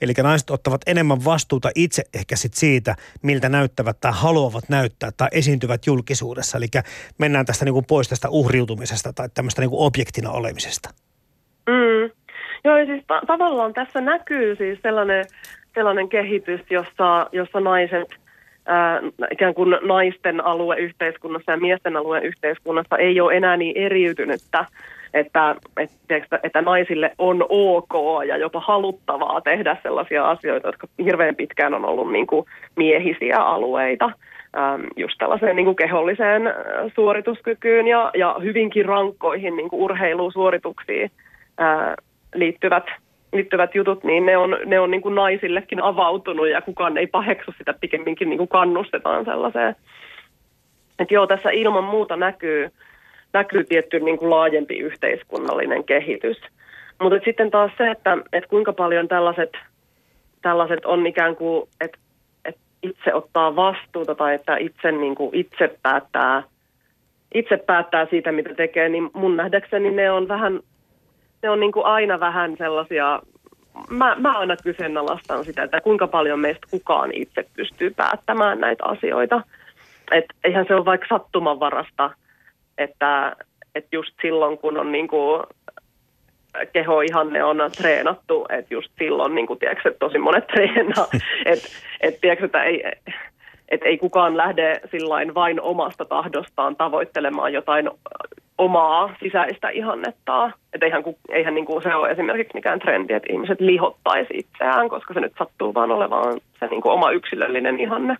[0.00, 5.28] eli naiset ottavat enemmän vastuuta itse ehkä sit siitä, miltä näyttävät tai haluavat näyttää tai
[5.32, 6.58] esiintyvät julkisuudessa.
[6.58, 6.66] Eli
[7.18, 10.90] mennään tästä niin pois tästä uhriutumisesta tai tämmöistä niin objektina olemisesta.
[11.68, 12.10] Mm.
[12.64, 15.24] Joo, ja siis ta- tavallaan tässä näkyy siis sellainen,
[15.74, 18.08] sellainen kehitys, jossa, jossa naiset
[18.66, 24.64] ää, ikään kuin naisten alue yhteiskunnassa ja miesten alue yhteiskunnassa ei ole enää niin eriytynyttä,
[25.14, 25.56] että,
[26.10, 31.84] että, että naisille on ok ja jopa haluttavaa tehdä sellaisia asioita, jotka hirveän pitkään on
[31.84, 32.46] ollut niin kuin
[32.76, 34.10] miehisiä alueita
[34.96, 36.42] just tällaiseen niin kuin keholliseen
[36.94, 41.10] suorituskykyyn ja, ja hyvinkin rankkoihin niin kuin urheilusuorituksiin
[41.58, 41.94] ää,
[42.34, 42.84] liittyvät,
[43.32, 47.54] liittyvät jutut, niin ne on, ne on niin kuin naisillekin avautunut ja kukaan ei paheksu
[47.58, 49.76] sitä, pikemminkin niin kuin kannustetaan sellaiseen.
[50.98, 52.70] Että joo, tässä ilman muuta näkyy,
[53.32, 56.36] näkyy tietty niin kuin laajempi yhteiskunnallinen kehitys.
[57.00, 59.52] Mutta sitten taas se, että, että kuinka paljon tällaiset,
[60.42, 61.98] tällaiset on ikään kuin, että,
[62.44, 66.42] että itse ottaa vastuuta tai että itse, niin kuin itse päättää
[67.34, 70.60] itse päättää siitä, mitä tekee, niin mun nähdäkseni ne on vähän
[71.42, 73.22] ne on niin kuin aina vähän sellaisia,
[73.90, 79.42] mä, mä aina kyseenalaistan sitä, että kuinka paljon meistä kukaan itse pystyy päättämään näitä asioita.
[80.12, 82.10] Et eihän se ole vaikka sattumanvarasta,
[82.78, 83.36] että,
[83.74, 85.42] että just silloin kun on niin kuin
[86.72, 91.06] kehoihanne on treenattu, että just silloin niin kuin, tiedätkö, että tosi monet treenaa,
[91.46, 91.68] että
[92.00, 92.82] et, tiedätkö, että ei,
[93.70, 97.90] et ei kukaan lähde sillain vain omasta tahdostaan tavoittelemaan jotain
[98.58, 100.52] omaa sisäistä ihannettaa.
[100.72, 105.14] Että eihän, eihän niin kuin se ole esimerkiksi mikään trendi, että ihmiset lihottaisi itseään, koska
[105.14, 108.16] se nyt sattuu vaan olemaan se niin kuin oma yksilöllinen ihanne.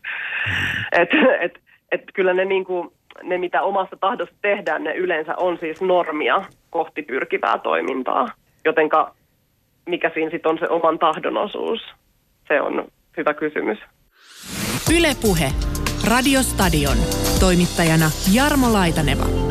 [0.93, 1.59] Että et,
[1.93, 6.43] et kyllä ne, niin kuin, ne, mitä omasta tahdosta tehdään, ne yleensä on siis normia
[6.71, 8.29] kohti pyrkivää toimintaa.
[8.65, 9.15] Jotenka
[9.87, 11.81] mikä siinä sitten on se oman tahdon osuus?
[12.49, 12.85] Se on
[13.17, 13.79] hyvä kysymys.
[14.93, 15.53] Ylepuhe.
[16.05, 16.99] Radiostadion.
[17.41, 19.51] Toimittajana Jarmo Laitaneva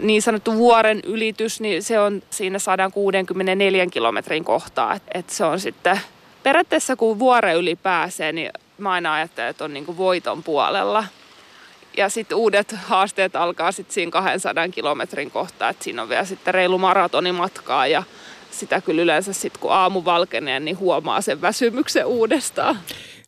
[0.00, 4.98] niin sanottu vuoren ylitys, niin se on siinä 164 kilometrin kohtaa.
[5.14, 6.00] Et, se on sitten
[6.42, 11.04] periaatteessa kun vuore yli pääsee, niin mä aina ajattelen, että on niin kuin voiton puolella.
[11.96, 16.54] Ja sitten uudet haasteet alkaa sitten siinä 200 kilometrin kohtaa, että siinä on vielä sitten
[16.54, 18.02] reilu maratonimatkaa ja
[18.50, 22.78] sitä kyllä yleensä sitten kun aamu valkenee, niin huomaa sen väsymyksen uudestaan.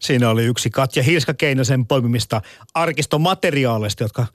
[0.03, 2.43] Siinä oli yksi Katja Hilska-Keinosen poimimista
[2.75, 4.27] arkistomateriaaleista, jotka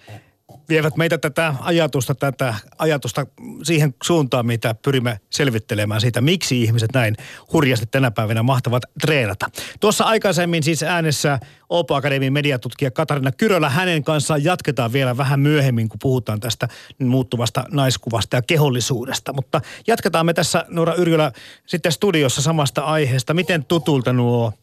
[0.70, 3.26] vievät meitä tätä ajatusta, tätä ajatusta
[3.64, 7.16] siihen suuntaan, mitä pyrimme selvittelemään siitä, miksi ihmiset näin
[7.54, 9.50] hurjasti tänä päivänä mahtavat treenata.
[9.80, 13.70] Tuossa aikaisemmin siis äänessä Opo Akademiin mediatutkija Katarina Kyrölä.
[13.70, 16.68] Hänen kanssaan jatketaan vielä vähän myöhemmin, kun puhutaan tästä
[17.00, 19.34] muuttuvasta naiskuvasta ja kehollisuudesta.
[19.34, 21.32] Mutta jatketaan me tässä Noora Yrjölä
[21.66, 23.34] sitten studiossa samasta aiheesta.
[23.34, 24.54] Miten tutulta nuo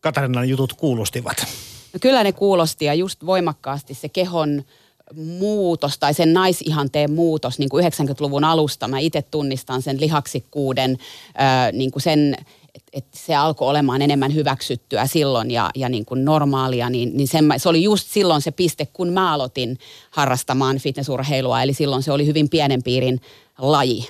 [0.00, 1.46] Katarinan jutut kuulostivat?
[1.92, 4.64] No kyllä ne kuulosti ja just voimakkaasti se kehon
[5.14, 8.88] muutos tai sen naisihanteen muutos niin kuin 90-luvun alusta.
[8.88, 10.98] Mä itse tunnistan sen lihaksikkuuden,
[11.72, 12.36] niin kuin sen,
[12.74, 17.28] että et se alkoi olemaan enemmän hyväksyttyä silloin ja, ja niin kuin normaalia, niin, niin
[17.28, 19.78] sen, se oli just silloin se piste, kun mä aloitin
[20.10, 23.20] harrastamaan fitnessurheilua, eli silloin se oli hyvin pienen piirin
[23.58, 24.08] laji.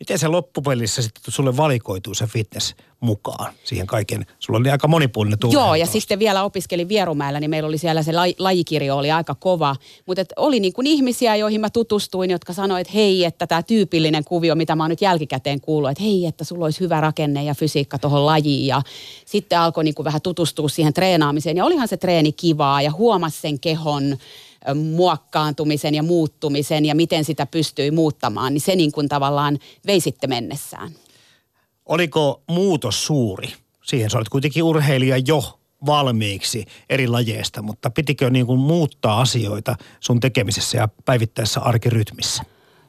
[0.00, 4.26] Miten se loppupelissä sitten sulle valikoituu se fitness mukaan siihen kaiken?
[4.38, 5.54] Sulla oli aika monipuolinen tuuri.
[5.54, 9.34] Joo, ja sitten vielä opiskelin Vierumäellä, niin meillä oli siellä se laj- lajikirjo oli aika
[9.34, 9.76] kova.
[10.06, 14.24] Mutta oli niin kuin ihmisiä, joihin mä tutustuin, jotka sanoivat, että hei, että tämä tyypillinen
[14.24, 17.54] kuvio, mitä mä oon nyt jälkikäteen kuullut, että hei, että sulla olisi hyvä rakenne ja
[17.54, 18.66] fysiikka tuohon lajiin.
[18.66, 18.82] Ja
[19.26, 21.56] sitten alkoi niin kuin vähän tutustua siihen treenaamiseen.
[21.56, 24.16] Ja olihan se treeni kivaa ja huomasi sen kehon
[24.74, 30.30] muokkaantumisen ja muuttumisen ja miten sitä pystyi muuttamaan, niin se niin kuin tavallaan vei sitten
[30.30, 30.92] mennessään.
[31.86, 33.52] Oliko muutos suuri?
[33.84, 39.76] Siihen sä olet kuitenkin urheilija jo valmiiksi eri lajeista, mutta pitikö niin kuin muuttaa asioita
[40.00, 42.42] sun tekemisessä ja päivittäisessä arkirytmissä?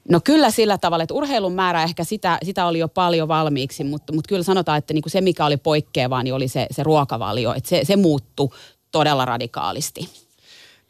[0.09, 4.13] No kyllä sillä tavalla, että urheilun määrä ehkä sitä, sitä oli jo paljon valmiiksi, mutta,
[4.13, 7.53] mutta kyllä sanotaan, että niin kuin se mikä oli poikkeavaa, niin oli se, se ruokavalio.
[7.53, 8.49] Että se, se muuttui
[8.91, 10.09] todella radikaalisti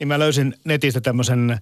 [0.03, 1.59] niin mä löysin netistä tämmöisen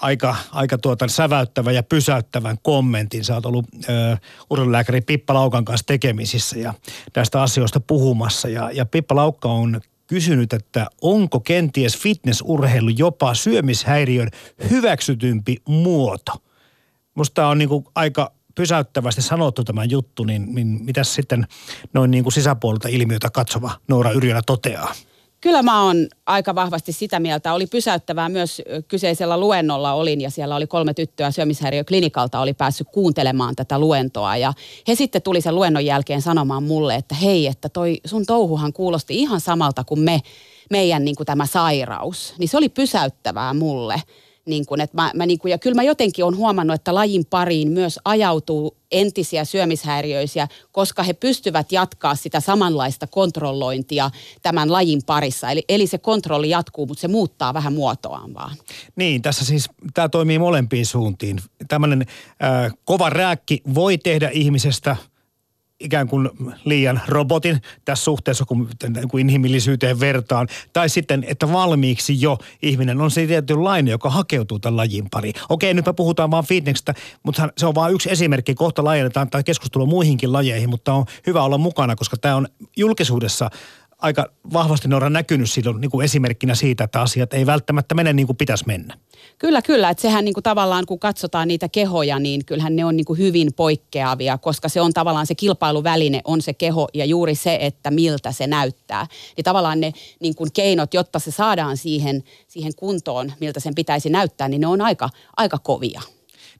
[0.00, 3.24] aika, aika tuota säväyttävän ja pysäyttävän kommentin.
[3.24, 4.16] Sä oot ollut ö,
[4.50, 6.74] urheilulääkäri Pippa Laukan kanssa tekemisissä ja
[7.12, 8.48] tästä asioista puhumassa.
[8.48, 14.28] Ja, ja Pippa Laukka on kysynyt, että onko kenties fitnessurheilu jopa syömishäiriön
[14.70, 16.32] hyväksytympi muoto?
[17.14, 21.46] Musta on niinku aika pysäyttävästi sanottu tämä juttu, niin, niin mitä sitten
[21.94, 24.94] noin niin kuin sisäpuolelta ilmiötä katsova Noora Yrjölä toteaa?
[25.42, 27.52] Kyllä mä oon aika vahvasti sitä mieltä.
[27.52, 33.56] Oli pysäyttävää myös kyseisellä luennolla olin ja siellä oli kolme tyttöä syömishäiriöklinikalta oli päässyt kuuntelemaan
[33.56, 34.36] tätä luentoa.
[34.36, 34.52] Ja
[34.88, 39.18] he sitten tuli sen luennon jälkeen sanomaan mulle, että hei, että toi sun touhuhan kuulosti
[39.18, 40.20] ihan samalta kuin me,
[40.70, 42.34] meidän niin kuin tämä sairaus.
[42.38, 44.02] Niin se oli pysäyttävää mulle.
[44.46, 47.24] Niin kuin, että mä, mä niin kuin, ja kyllä mä jotenkin olen huomannut, että lajin
[47.30, 54.10] pariin myös ajautuu entisiä syömishäiriöisiä, koska he pystyvät jatkaa sitä samanlaista kontrollointia
[54.42, 55.50] tämän lajin parissa.
[55.50, 58.56] Eli, eli se kontrolli jatkuu, mutta se muuttaa vähän muotoaan vaan.
[58.96, 61.40] Niin, tässä siis tämä toimii molempiin suuntiin.
[61.68, 64.96] Tämmöinen äh, kova rääkki voi tehdä ihmisestä–
[65.82, 66.30] ikään kuin
[66.64, 68.68] liian robotin tässä suhteessa, kun,
[69.10, 70.48] kun inhimillisyyteen vertaan.
[70.72, 75.34] Tai sitten, että valmiiksi jo ihminen on se tietynlainen, joka hakeutuu tämän lajin pariin.
[75.48, 78.54] Okei, nyt me puhutaan vaan fitnessistä, mutta se on vain yksi esimerkki.
[78.54, 83.50] Kohta laajennetaan tai keskustelua muihinkin lajeihin, mutta on hyvä olla mukana, koska tämä on julkisuudessa
[84.02, 88.26] aika vahvasti Noora näkynyt silloin niin kuin esimerkkinä siitä, että asiat ei välttämättä mene niin
[88.26, 88.98] kuin pitäisi mennä.
[89.38, 89.90] Kyllä, kyllä.
[89.90, 93.18] Että sehän niin kuin tavallaan, kun katsotaan niitä kehoja, niin kyllähän ne on niin kuin
[93.18, 97.90] hyvin poikkeavia, koska se on tavallaan se kilpailuväline, on se keho ja juuri se, että
[97.90, 99.06] miltä se näyttää.
[99.36, 104.10] Niin tavallaan ne niin kuin keinot, jotta se saadaan siihen, siihen kuntoon, miltä sen pitäisi
[104.10, 106.00] näyttää, niin ne on aika, aika kovia.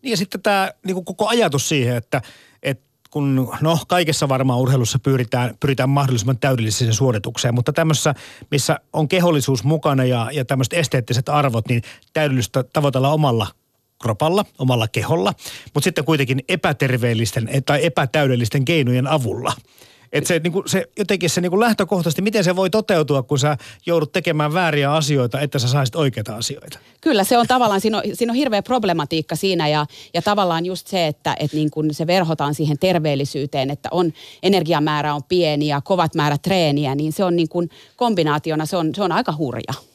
[0.03, 2.23] Niin ja sitten tämä niin kuin koko ajatus siihen, että
[3.13, 8.15] kun no kaikessa varmaan urheilussa pyritään, pyritään mahdollisimman täydelliseen suoritukseen, mutta tämmöisessä,
[8.51, 13.47] missä on kehollisuus mukana ja, ja tämmöiset esteettiset arvot, niin täydellistä tavoitella omalla
[14.03, 15.35] kropalla, omalla keholla,
[15.75, 19.53] mutta sitten kuitenkin epäterveellisten tai epätäydellisten keinojen avulla–
[20.13, 23.39] että se, niin kuin, se jotenkin se niin kuin lähtökohtaisesti, miten se voi toteutua, kun
[23.39, 26.79] sä joudut tekemään vääriä asioita, että sä saisit oikeita asioita?
[27.01, 30.87] Kyllä, se on tavallaan, siinä on, siinä on hirveä problematiikka siinä ja, ja tavallaan just
[30.87, 35.81] se, että, että niin kuin se verhotaan siihen terveellisyyteen, että on energiamäärä on pieni ja
[35.81, 39.92] kovat määrät treeniä, niin se on niin kuin kombinaationa, se on, se on aika hurja.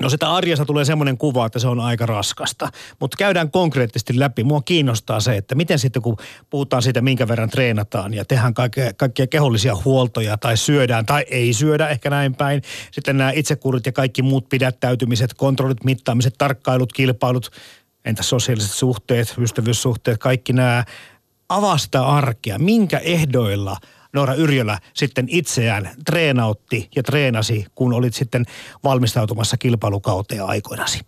[0.00, 2.68] No sitä arjessa tulee semmoinen kuva, että se on aika raskasta.
[3.00, 4.44] Mutta käydään konkreettisesti läpi.
[4.44, 6.16] Mua kiinnostaa se, että miten sitten kun
[6.50, 11.52] puhutaan siitä, minkä verran treenataan ja tehdään kaikkea, kaikkia kehollisia huoltoja tai syödään tai ei
[11.52, 12.62] syödä ehkä näin päin.
[12.90, 17.50] Sitten nämä itsekurit ja kaikki muut pidättäytymiset, kontrollit, mittaamiset, tarkkailut, kilpailut,
[18.04, 20.84] entä sosiaaliset suhteet, ystävyyssuhteet, kaikki nämä.
[21.48, 23.76] Avasta arkea, minkä ehdoilla–
[24.12, 28.44] Noora Yrjölä sitten itseään treenautti ja treenasi, kun olit sitten
[28.84, 31.00] valmistautumassa kilpailukauteen aikoinasi?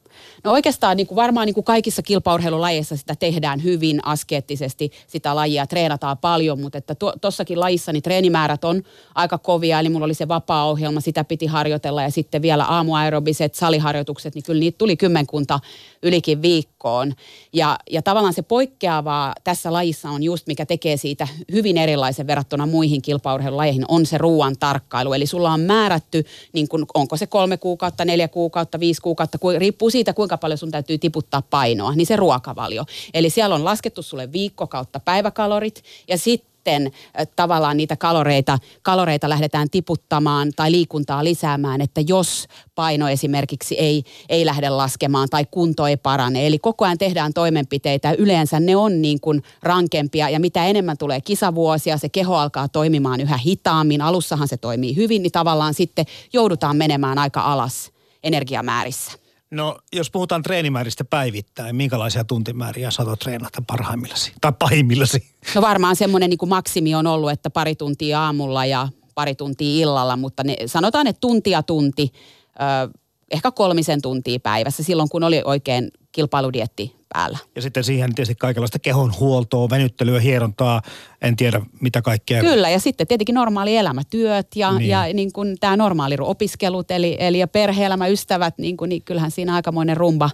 [0.45, 5.67] No oikeastaan niin kuin varmaan niin kuin kaikissa kilpaurheilulajeissa sitä tehdään hyvin askeettisesti, sitä lajia
[5.67, 8.83] treenataan paljon, mutta että tuossakin lajissa niin treenimäärät on
[9.15, 14.35] aika kovia, eli mulla oli se vapaa-ohjelma, sitä piti harjoitella ja sitten vielä aamuaerobiset saliharjoitukset,
[14.35, 15.61] niin kyllä niitä tuli kymmenkunta
[16.03, 17.13] ylikin viikkoon.
[17.53, 22.67] Ja, ja tavallaan se poikkeavaa tässä lajissa on just, mikä tekee siitä hyvin erilaisen verrattuna
[22.67, 25.13] muihin kilpaurheilulajeihin, on se ruoan tarkkailu.
[25.13, 29.91] Eli sulla on määrätty, niin kun, onko se kolme kuukautta, neljä kuukautta, viisi kuukautta, riippuu
[29.91, 32.85] siitä, kuinka paljon sun täytyy tiputtaa painoa, niin se ruokavalio.
[33.15, 36.91] Eli siellä on laskettu sulle viikko kautta päiväkalorit ja sitten sitten
[37.37, 44.47] tavallaan niitä kaloreita, kaloreita lähdetään tiputtamaan tai liikuntaa lisäämään, että jos paino esimerkiksi ei, ei
[44.47, 46.47] lähde laskemaan tai kunto ei parane.
[46.47, 51.21] Eli koko ajan tehdään toimenpiteitä yleensä ne on niin kuin rankempia ja mitä enemmän tulee
[51.21, 54.03] kisavuosia, se keho alkaa toimimaan yhä hitaammin.
[54.03, 57.91] Alussahan se toimii hyvin, niin tavallaan sitten joudutaan menemään aika alas
[58.23, 59.24] energiamäärissä.
[59.55, 65.31] No, jos puhutaan treenimääristä päivittäin, minkälaisia tuntimääriä sä treenata parhaimmillasi tai pahimmillasi?
[65.55, 70.17] No varmaan semmoinen niin maksimi on ollut, että pari tuntia aamulla ja pari tuntia illalla,
[70.17, 72.13] mutta ne, sanotaan, että tuntia tunti,
[72.57, 72.99] ö,
[73.31, 77.39] ehkä kolmisen tuntia päivässä silloin, kun oli oikein kilpailudietti päällä.
[77.57, 80.83] Ja sitten siihen tietysti kaikenlaista kehon huoltoa, venyttelyä, hierontaa,
[81.23, 82.41] en tiedä mitä kaikkea.
[82.41, 84.91] Kyllä, ja sitten tietenkin normaali elämä, työt ja, niin.
[84.91, 89.31] ja niin kuin tämä normaali opiskelut, eli, eli ja perhe-elämä, ystävät, niin, kuin, niin kyllähän
[89.31, 90.31] siinä aikamoinen rumba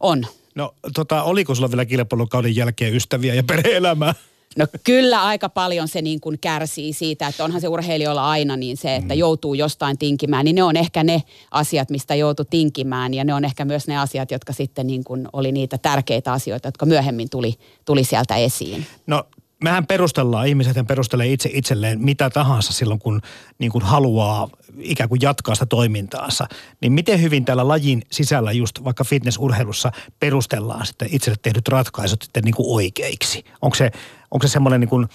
[0.00, 0.26] on.
[0.54, 4.14] No tota, oliko sulla vielä kilpailukauden jälkeen ystäviä ja perhe-elämää?
[4.56, 8.76] No kyllä aika paljon se niin kuin kärsii siitä, että onhan se urheilijoilla aina niin
[8.76, 9.18] se, että mm.
[9.18, 13.44] joutuu jostain tinkimään, niin ne on ehkä ne asiat, mistä joutuu tinkimään ja ne on
[13.44, 17.54] ehkä myös ne asiat, jotka sitten niin kuin oli niitä tärkeitä asioita, jotka myöhemmin tuli,
[17.84, 18.86] tuli sieltä esiin.
[19.06, 19.24] No
[19.62, 23.20] mehän perustellaan, ihmiset perustelee itse itselleen mitä tahansa silloin, kun
[23.58, 24.48] niin kuin haluaa
[24.78, 26.46] ikään kuin jatkaa sitä toimintaansa.
[26.80, 32.44] Niin miten hyvin tällä lajin sisällä just vaikka fitnessurheilussa perustellaan sitten itselle tehdyt ratkaisut sitten
[32.44, 33.44] niin kuin oikeiksi?
[33.62, 33.90] Onko se,
[34.30, 35.08] onko se semmoinen niin kuin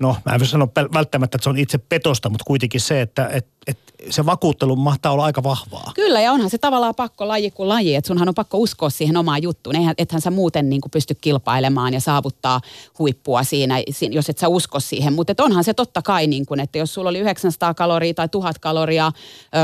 [0.00, 3.46] no mä en sano välttämättä, että se on itse petosta, mutta kuitenkin se, että et,
[3.66, 3.78] et
[4.10, 5.92] se vakuuttelu mahtaa olla aika vahvaa.
[5.94, 9.16] Kyllä, ja onhan se tavallaan pakko laji kuin laji, että sunhan on pakko uskoa siihen
[9.16, 9.76] omaan juttuun.
[9.76, 12.60] Eihän, ethän sä muuten niin kuin pysty kilpailemaan ja saavuttaa
[12.98, 13.74] huippua siinä,
[14.10, 15.12] jos et sä usko siihen.
[15.12, 18.58] Mutta onhan se totta kai, niin kuin, että jos sulla oli 900 kaloria tai 1000
[18.58, 19.12] kaloria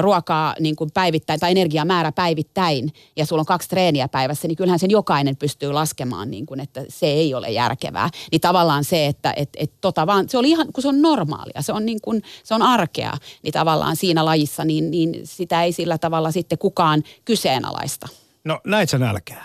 [0.00, 4.78] ruokaa niin kuin päivittäin tai energiamäärä päivittäin ja sulla on kaksi treeniä päivässä, niin kyllähän
[4.78, 8.10] sen jokainen pystyy laskemaan, niin kuin, että se ei ole järkevää.
[8.32, 11.62] Niin tavallaan se, että et, et tota vaan, se oli ihan, kun se on normaalia,
[11.62, 13.12] se on, niin kuin, se on arkea,
[13.42, 18.08] niin tavallaan siinä lajissa, niin, niin sitä ei sillä tavalla sitten kukaan kyseenalaista.
[18.44, 19.44] No näit sä nälkää?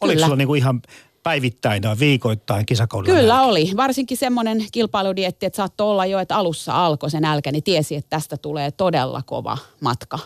[0.00, 0.82] Oliko sulla niinku ihan
[1.22, 3.20] päivittäin tai viikoittain kisakaudella?
[3.20, 3.48] Kyllä nälkä?
[3.48, 3.72] oli.
[3.76, 8.10] Varsinkin semmoinen kilpailudietti, että saattoi olla jo, että alussa alkoi se nälkä, niin tiesi, että
[8.10, 10.18] tästä tulee todella kova matka.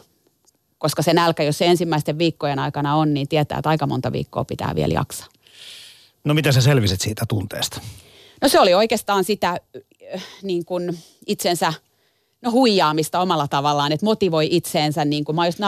[0.79, 4.45] Koska se nälkä, jos se ensimmäisten viikkojen aikana on, niin tietää, että aika monta viikkoa
[4.45, 5.27] pitää vielä jaksaa.
[6.25, 7.81] No mitä sä selvisit siitä tunteesta?
[8.43, 9.57] No se oli oikeastaan sitä
[10.43, 11.73] niin kuin itsensä
[12.43, 15.59] no huijaamista omalla tavallaan, että motivoi itseensä, niin kuin mä oon just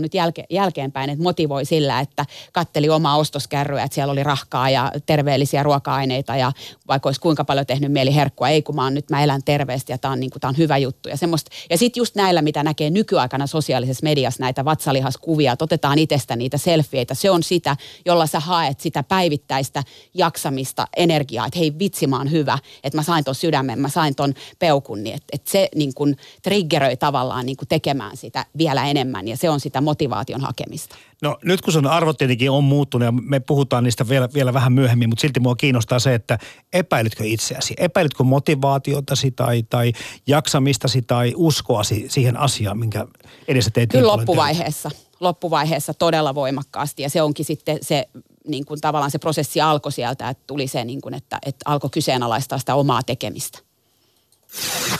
[0.00, 4.92] nyt jälke, jälkeenpäin, että motivoi sillä, että katteli omaa ostoskärryä, että siellä oli rahkaa ja
[5.06, 6.52] terveellisiä ruoka-aineita ja
[6.88, 9.92] vaikka olisi kuinka paljon tehnyt mieli herkkua, ei kun mä oon nyt, mä elän terveesti
[9.92, 11.50] ja tää on, niin kuin, tää on hyvä juttu ja semmoista.
[11.70, 16.58] Ja sitten just näillä, mitä näkee nykyaikana sosiaalisessa mediassa näitä vatsalihaskuvia, että otetaan itsestä niitä
[16.58, 19.82] selfieitä, se on sitä, jolla sä haet sitä päivittäistä
[20.14, 24.14] jaksamista, energiaa, että hei vitsi mä oon hyvä, että mä sain ton sydämen, mä sain
[24.14, 28.86] ton peukun, niin että, että se niin kuin triggeröi tavallaan niin kuin tekemään sitä vielä
[28.86, 30.96] enemmän ja se on sitä motivaation hakemista.
[31.22, 34.72] No nyt kun sun arvot tietenkin on muuttunut ja me puhutaan niistä vielä, vielä vähän
[34.72, 36.38] myöhemmin, mutta silti mua kiinnostaa se, että
[36.72, 37.74] epäilytkö itseäsi?
[37.76, 39.92] Epäilytkö motivaatiotasi tai, tai
[40.26, 43.06] jaksamistasi tai uskoasi siihen asiaan, minkä
[43.48, 43.90] edessä teet?
[43.90, 44.90] Kyllä loppuvaiheessa.
[45.20, 48.08] Loppuvaiheessa todella voimakkaasti ja se onkin sitten se
[48.48, 51.90] niin kuin tavallaan se prosessi alkoi sieltä, että tuli se, niin kuin, että, että alkoi
[51.90, 53.58] kyseenalaistaa sitä omaa tekemistä.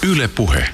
[0.03, 0.69] Yle puhe.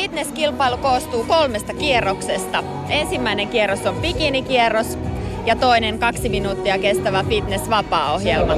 [0.00, 2.64] Fitnesskilpailu koostuu kolmesta kierroksesta.
[2.88, 4.98] Ensimmäinen kierros on bikinikierros
[5.46, 8.54] ja toinen kaksi minuuttia kestävä fitness-vapaa-ohjelma.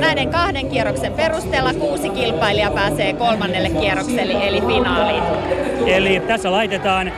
[0.00, 5.22] Näiden kahden kierroksen perusteella kuusi kilpailijaa pääsee kolmannelle kierrokselle eli finaaliin.
[5.86, 7.12] Eli tässä laitetaan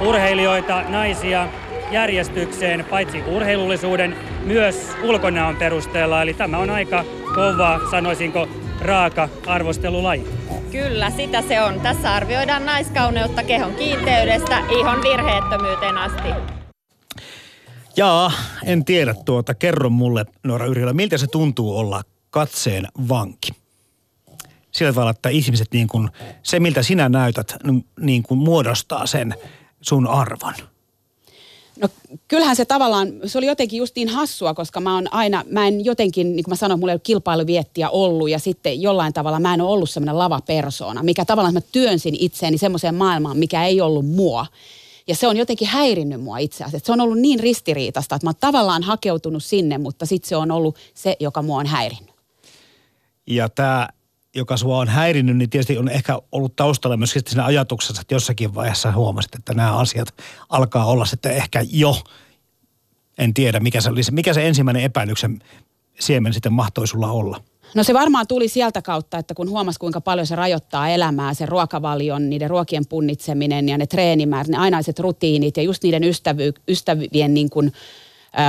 [0.00, 1.48] urheilijoita, naisia
[1.90, 6.22] järjestykseen paitsi urheilullisuuden, myös ulkonäön perusteella.
[6.22, 8.48] Eli tämä on aika kova, sanoisinko,
[8.80, 10.26] raaka arvostelulaji.
[10.72, 11.80] Kyllä, sitä se on.
[11.80, 16.28] Tässä arvioidaan naiskauneutta kehon kiinteydestä ihon virheettömyyteen asti.
[17.96, 18.32] Jaa,
[18.64, 19.54] en tiedä tuota.
[19.54, 23.48] Kerro mulle, Noora Yrjölä, miltä se tuntuu olla katseen vanki?
[24.70, 26.08] Sillä tavalla, että ihmiset niin kuin,
[26.42, 27.56] se miltä sinä näytät,
[28.00, 29.34] niin kuin muodostaa sen
[29.80, 30.54] sun arvon.
[31.80, 31.88] No
[32.28, 35.84] kyllähän se tavallaan, se oli jotenkin just niin hassua, koska mä oon aina, mä en
[35.84, 39.54] jotenkin, niin kuin mä sanoin, mulla ei ole kilpailuviettiä ollut ja sitten jollain tavalla mä
[39.54, 44.06] en ole ollut semmoinen lavapersona, mikä tavallaan mä työnsin itseäni semmoiseen maailmaan, mikä ei ollut
[44.06, 44.46] mua.
[45.08, 46.86] Ja se on jotenkin häirinnyt mua itse asiassa.
[46.86, 50.50] Se on ollut niin ristiriitasta, että mä oon tavallaan hakeutunut sinne, mutta sitten se on
[50.50, 52.14] ollut se, joka mua on häirinnyt.
[53.26, 53.88] Ja tämä
[54.36, 58.54] joka sua on häirinnyt, niin tietysti on ehkä ollut taustalla myös siinä ajatuksessa, että jossakin
[58.54, 60.14] vaiheessa huomasit, että nämä asiat
[60.48, 61.96] alkaa olla sitten ehkä jo,
[63.18, 65.38] en tiedä mikä se, olisi, mikä se ensimmäinen epäilyksen
[66.00, 67.42] siemen sitten mahtoi sulla olla?
[67.74, 71.46] No se varmaan tuli sieltä kautta, että kun huomasi kuinka paljon se rajoittaa elämää, se
[71.46, 77.34] ruokavalion, niiden ruokien punnitseminen ja ne treenimäärät, ne ainaiset rutiinit ja just niiden ystävy, ystävien
[77.34, 77.72] niin kuin,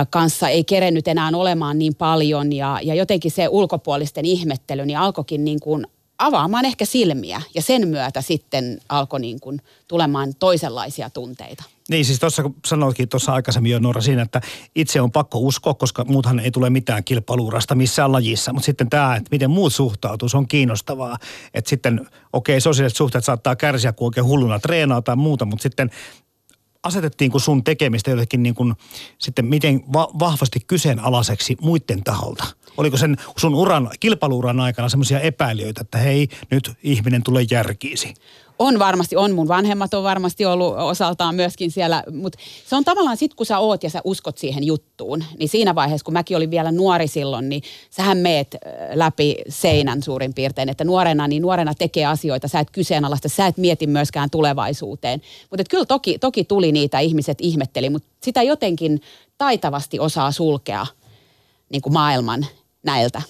[0.09, 5.45] kanssa ei kerennyt enää olemaan niin paljon ja, ja jotenkin se ulkopuolisten ihmettely niin alkoikin
[5.45, 5.87] niin kuin
[6.19, 11.63] avaamaan ehkä silmiä ja sen myötä sitten alkoi niin kuin tulemaan toisenlaisia tunteita.
[11.89, 14.41] Niin siis tuossa kun sanoitkin tuossa aikaisemmin jo Noora siinä, että
[14.75, 18.53] itse on pakko uskoa, koska muuthan ei tule mitään kilpailuurasta missään lajissa.
[18.53, 21.17] Mutta sitten tämä, että miten muut suhtautuu, se on kiinnostavaa.
[21.53, 21.99] Että sitten,
[22.33, 25.91] okei, okay, sosiaaliset suhteet saattaa kärsiä, kun oikein hulluna treenaa tai muuta, mutta sitten
[26.83, 28.73] asetettiinko sun tekemistä jotenkin niin kuin
[29.17, 32.45] sitten miten va- vahvasti kyseenalaiseksi muiden taholta?
[32.77, 38.13] Oliko sen sun uran, kilpailuuran aikana semmoisia epäilijöitä, että hei, nyt ihminen tulee järkiisi?
[38.59, 43.17] On varmasti, on mun vanhemmat on varmasti ollut osaltaan myöskin siellä, mutta se on tavallaan
[43.17, 46.51] sit kun sä oot ja sä uskot siihen juttuun, niin siinä vaiheessa kun mäkin olin
[46.51, 48.55] vielä nuori silloin, niin sähän meet
[48.93, 53.57] läpi seinän suurin piirtein, että nuorena, niin nuorena tekee asioita, sä et kyseenalaista, sä et
[53.57, 55.21] mieti myöskään tulevaisuuteen.
[55.49, 59.01] Mutta kyllä toki, toki tuli niitä, ihmiset ihmetteli, mutta sitä jotenkin
[59.37, 60.85] taitavasti osaa sulkea
[61.69, 62.45] niin kuin maailman
[62.83, 63.21] näiltä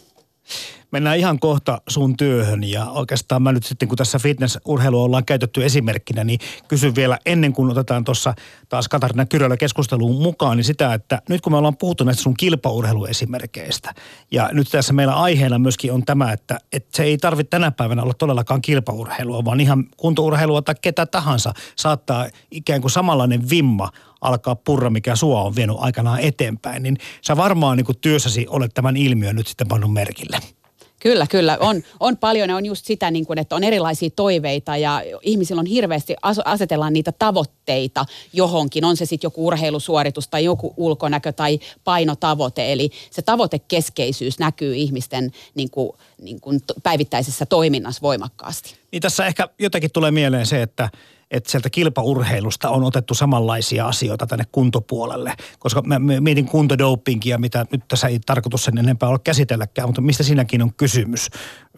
[0.97, 2.63] Mennään ihan kohta sun työhön.
[2.63, 7.53] Ja oikeastaan mä nyt sitten, kun tässä fitnessurheilua ollaan käytetty esimerkkinä, niin kysyn vielä ennen
[7.53, 8.33] kuin otetaan tuossa
[8.69, 12.33] taas Katarina Kyrölä keskusteluun mukaan, niin sitä, että nyt kun me ollaan puhuttu näistä sun
[12.37, 13.93] kilpaurheiluesimerkkeistä
[14.31, 18.03] ja nyt tässä meillä aiheena myöskin on tämä, että, että se ei tarvitse tänä päivänä
[18.03, 21.53] olla todellakaan kilpaurheilua, vaan ihan kuntourheilua tai ketä tahansa.
[21.75, 23.89] Saattaa ikään kuin samanlainen vimma
[24.21, 28.73] alkaa purra, mikä sua on vienyt aikanaan eteenpäin, niin sä varmaan niin kuin työssäsi olet
[28.73, 30.56] tämän ilmiön nyt sitten pannut merkille.
[30.99, 31.57] Kyllä, kyllä.
[31.59, 35.59] On, on paljon ja on just sitä, niin kuin, että on erilaisia toiveita ja ihmisillä
[35.59, 38.85] on hirveästi asetellaan niitä tavoitteita johonkin.
[38.85, 42.71] On se sitten joku urheilusuoritus tai joku ulkonäkö tai painotavoite.
[42.71, 45.91] Eli se tavoitekeskeisyys näkyy ihmisten niin kuin,
[46.21, 48.75] niin kuin päivittäisessä toiminnassa voimakkaasti.
[48.91, 50.89] Niin tässä ehkä jotenkin tulee mieleen se, että–
[51.31, 55.33] että sieltä kilpaurheilusta on otettu samanlaisia asioita tänne kuntopuolelle.
[55.59, 60.23] Koska mä mietin kuntodopingia, mitä nyt tässä ei tarkoitus sen enempää olla käsitelläkään, mutta mistä
[60.23, 61.27] siinäkin on kysymys?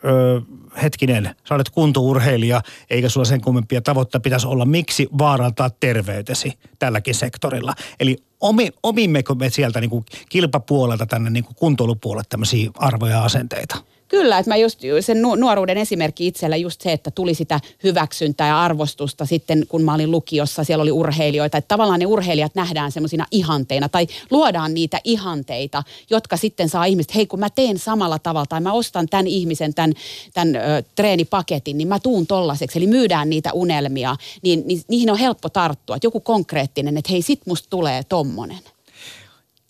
[0.05, 0.41] Öö,
[0.81, 4.65] hetkinen, sä olet kuntourheilija, eikä sulla sen kummempia tavoitteita pitäisi olla.
[4.65, 7.73] Miksi vaarantaa terveytesi tälläkin sektorilla?
[7.99, 13.23] Eli omi, omimmeko me sieltä niin kuin kilpapuolelta tänne niin kuin kuntoilupuolelle tämmöisiä arvoja ja
[13.23, 13.75] asenteita?
[14.09, 18.61] Kyllä, että mä just sen nuoruuden esimerkki itsellä just se, että tuli sitä hyväksyntää ja
[18.61, 21.57] arvostusta sitten, kun mä olin lukiossa, siellä oli urheilijoita.
[21.57, 27.15] Että tavallaan ne urheilijat nähdään semmoisina ihanteina tai luodaan niitä ihanteita, jotka sitten saa ihmiset,
[27.15, 29.93] hei kun mä teen samalla tavalla tai mä ostan tämän ihmisen tämän,
[30.33, 32.79] tämän ö, treenipaketin, niin mä tuun tollaseksi.
[32.79, 35.95] Eli myydään niitä unelmia, niin, niin niihin on helppo tarttua.
[35.95, 38.59] Että joku konkreettinen, että hei sit musta tulee tommonen.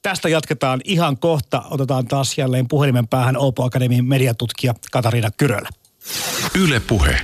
[0.01, 1.63] Tästä jatketaan ihan kohta.
[1.69, 5.69] Otetaan taas jälleen puhelimen päähän Opo Akademiin mediatutkija Katariina Kyrölä.
[6.59, 7.21] Yle Puhe.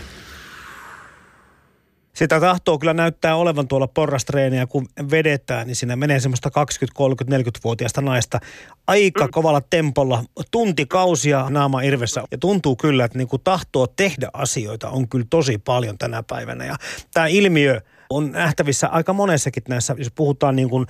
[2.14, 7.50] Sitä tahtoo kyllä näyttää olevan tuolla porrastreeniä, kun vedetään, niin siinä menee semmoista 20, 30,
[7.50, 8.40] 40-vuotiaista naista
[8.88, 12.24] aika kovalla tempolla, tuntikausia naama irvessä.
[12.32, 16.66] Ja tuntuu kyllä, että niin kuin tahtoo tehdä asioita on kyllä tosi paljon tänä päivänä.
[16.66, 16.76] Ja
[17.14, 20.86] tämä ilmiö– on nähtävissä aika monessakin näissä, jos puhutaan niin kuin,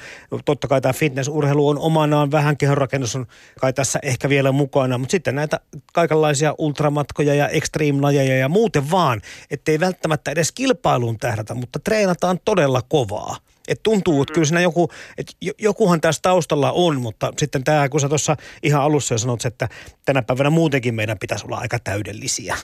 [0.46, 3.26] totta kai tämä fitnessurheilu on omanaan, vähän kehonrakennus on
[3.60, 5.60] kai tässä ehkä vielä mukana, mutta sitten näitä
[5.94, 12.82] kaikenlaisia ultramatkoja ja extreme-lajeja ja muuten vaan, ettei välttämättä edes kilpailuun tähdätä, mutta treenataan todella
[12.82, 13.38] kovaa.
[13.68, 18.00] Et tuntuu, että kyllä siinä joku, että jokuhan tässä taustalla on, mutta sitten tämä, kun
[18.00, 19.70] sä tuossa ihan alussa jo sanot, että
[20.06, 22.58] tänä päivänä muutenkin meidän pitäisi olla aika täydellisiä,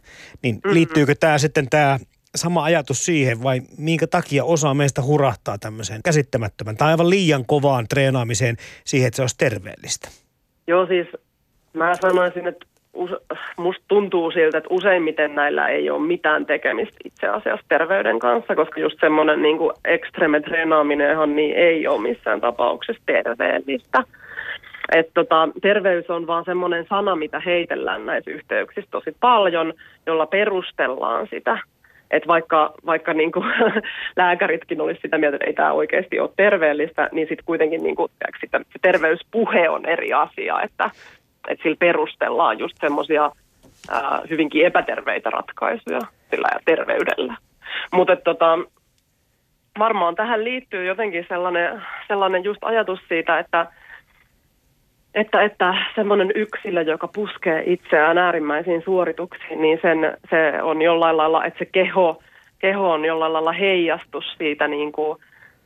[0.43, 0.73] niin mm-hmm.
[0.73, 1.99] liittyykö tämä sitten tämä
[2.35, 7.87] sama ajatus siihen vai minkä takia osa meistä hurahtaa tämmöiseen käsittämättömän tai aivan liian kovaan
[7.87, 8.55] treenaamiseen
[8.85, 10.09] siihen, että se olisi terveellistä?
[10.67, 11.07] Joo siis
[11.73, 12.65] mä sanoisin, että
[13.57, 18.79] musta tuntuu siltä, että useimmiten näillä ei ole mitään tekemistä itse asiassa terveyden kanssa, koska
[18.79, 24.03] just semmoinen niin ekstreme treenaaminenhan niin ei ole missään tapauksessa terveellistä.
[24.91, 29.73] Et tota, terveys on vaan semmoinen sana, mitä heitellään näissä yhteyksissä tosi paljon,
[30.05, 31.59] jolla perustellaan sitä
[32.11, 33.45] että vaikka, vaikka niin kuin
[34.17, 38.11] lääkäritkin olisi sitä mieltä, että ei tämä oikeasti ole terveellistä, niin sitten kuitenkin niin kuin,
[38.41, 40.89] sitä, se terveyspuhe on eri asia, että,
[41.47, 43.31] että sillä perustellaan just semmoisia
[44.29, 45.99] hyvinkin epäterveitä ratkaisuja
[46.29, 47.37] sillä ja terveydellä.
[47.93, 48.59] Mutta tota,
[49.79, 53.67] varmaan tähän liittyy jotenkin sellainen, sellainen just ajatus siitä, että
[55.15, 61.45] että, että semmoinen yksilö, joka puskee itseään äärimmäisiin suorituksiin, niin sen, se on jollain lailla,
[61.45, 62.21] että se keho,
[62.59, 65.19] keho on jollain lailla heijastus siitä, niin kuin,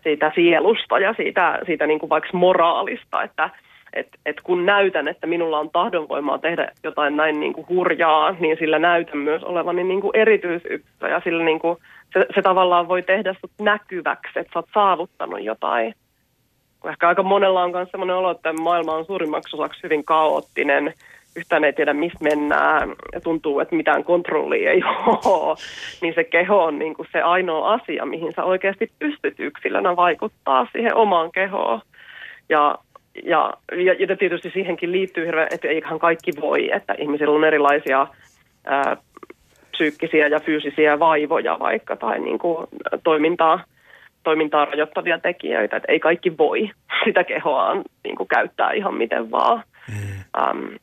[0.04, 3.50] siitä sielusta ja siitä, siitä niin kuin vaikka moraalista, että
[3.94, 8.58] et, et kun näytän, että minulla on tahdonvoimaa tehdä jotain näin niin kuin hurjaa, niin
[8.60, 11.78] sillä näytän myös olevani niin kuin erityisyksilö ja sillä niin kuin,
[12.14, 15.94] se, se tavallaan voi tehdä sut näkyväksi, että sä oot saavuttanut jotain
[16.90, 20.94] ehkä aika monella on myös sellainen olo, että maailma on suurimmaksi osaksi hyvin kaoottinen,
[21.36, 24.82] yhtään ei tiedä, missä mennään, ja tuntuu, että mitään kontrollia ei
[25.26, 25.58] ole,
[26.02, 30.68] niin se keho on niin kuin se ainoa asia, mihin sä oikeasti pystyt yksilönä vaikuttaa
[30.72, 31.82] siihen omaan kehoon.
[32.50, 32.78] Ja,
[33.24, 33.54] ja,
[34.00, 38.08] ja tietysti siihenkin liittyy hirveän, että eihän kaikki voi, että ihmisillä on erilaisia
[38.66, 38.98] ää,
[39.72, 42.68] psyykkisiä ja fyysisiä vaivoja vaikka, tai niin kuin
[43.04, 43.64] toimintaa
[44.26, 46.70] toimintaa rajoittavia tekijöitä, että ei kaikki voi
[47.06, 49.64] sitä kehoaan niin kuin käyttää ihan miten vaan.
[49.90, 50.24] Mm.
[50.42, 50.80] Um,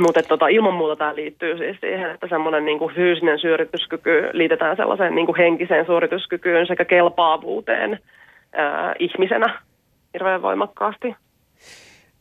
[0.00, 5.14] mutta tota, ilman muuta tämä liittyy siis siihen, että semmoinen niin fyysinen suorituskyky liitetään sellaiseen
[5.14, 7.98] niin kuin henkiseen suorituskykyyn sekä kelpaavuuteen
[8.52, 9.60] ää, ihmisenä
[10.14, 11.16] hirveän voimakkaasti.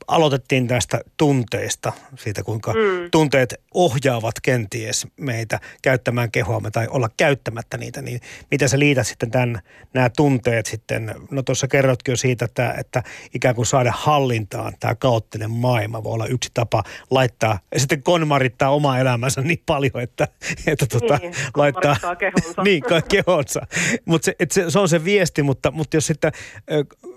[0.08, 3.12] Aloitettiin tästä tunteista, siitä kuinka mm.
[3.12, 8.20] tunteet ohjaavat kenties meitä käyttämään kehoamme tai olla käyttämättä niitä, niin
[8.52, 9.60] miten sä liität sitten tämän,
[9.93, 13.04] nämä tunteet sitten, no tuossa kerrotkin jo siitä, että, että
[13.36, 18.70] ikään kuin saada hallintaan tämä kaoottinen maailma voi olla yksi tapa laittaa, ja sitten konmarittaa
[18.70, 20.28] oma elämänsä niin paljon, että,
[20.68, 22.64] että tota, Niin, laittaa kehonsa.
[22.66, 23.62] niin, kehonsa.
[24.06, 26.32] Mutta se, et se, se, on se viesti, mutta, mutta jos sitten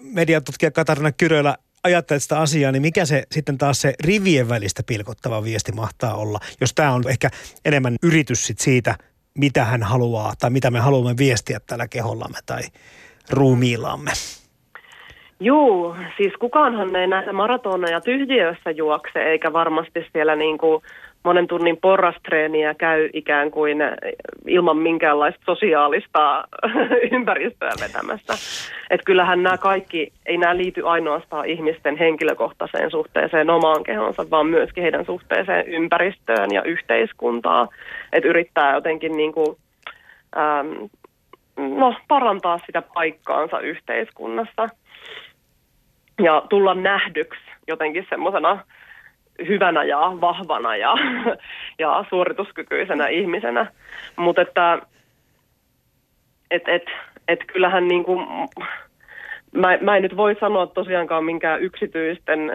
[0.01, 5.45] mediatutkija Katarina Kyrölä ajattelet sitä asiaa, niin mikä se sitten taas se rivien välistä pilkottava
[5.45, 7.30] viesti mahtaa olla, jos tämä on ehkä
[7.64, 8.95] enemmän yritys sit siitä,
[9.39, 12.62] mitä hän haluaa tai mitä me haluamme viestiä tällä kehollamme tai
[13.30, 14.11] ruumiillamme.
[15.41, 20.82] Juu, siis kukaanhan ei näitä maratoneja tyhjiössä juokse, eikä varmasti siellä niin kuin
[21.25, 23.79] monen tunnin porrastreeniä käy ikään kuin
[24.47, 26.45] ilman minkäänlaista sosiaalista
[27.16, 28.35] ympäristöä vetämässä.
[28.91, 34.83] Et kyllähän nämä kaikki, ei nämä liity ainoastaan ihmisten henkilökohtaiseen suhteeseen omaan kehonsa, vaan myöskin
[34.83, 37.68] heidän suhteeseen ympäristöön ja yhteiskuntaan.
[38.12, 39.57] Että yrittää jotenkin niin kuin,
[40.37, 40.85] ähm,
[41.57, 44.68] no, parantaa sitä paikkaansa yhteiskunnassa
[46.22, 48.59] ja tulla nähdyksi jotenkin semmoisena
[49.49, 50.95] hyvänä ja vahvana ja,
[51.78, 53.66] ja suorituskykyisenä ihmisenä.
[54.16, 54.78] Mutta että
[56.51, 56.82] et, et,
[57.28, 58.26] et kyllähän niin kuin,
[59.53, 62.53] mä, mä en nyt voi sanoa tosiaankaan minkään yksityisten,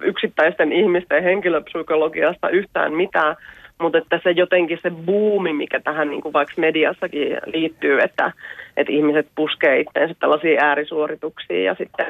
[0.00, 3.36] yksittäisten ihmisten henkilöpsykologiasta yhtään mitään,
[3.80, 8.32] mutta että se jotenkin se buumi, mikä tähän niin kuin vaikka mediassakin liittyy, että,
[8.76, 12.06] että ihmiset puskee itseensä tällaisiin äärisuorituksiin ja sitten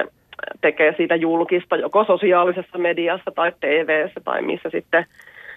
[0.61, 5.07] tekee siitä julkista joko sosiaalisessa mediassa tai TV:ssä tai missä sitten,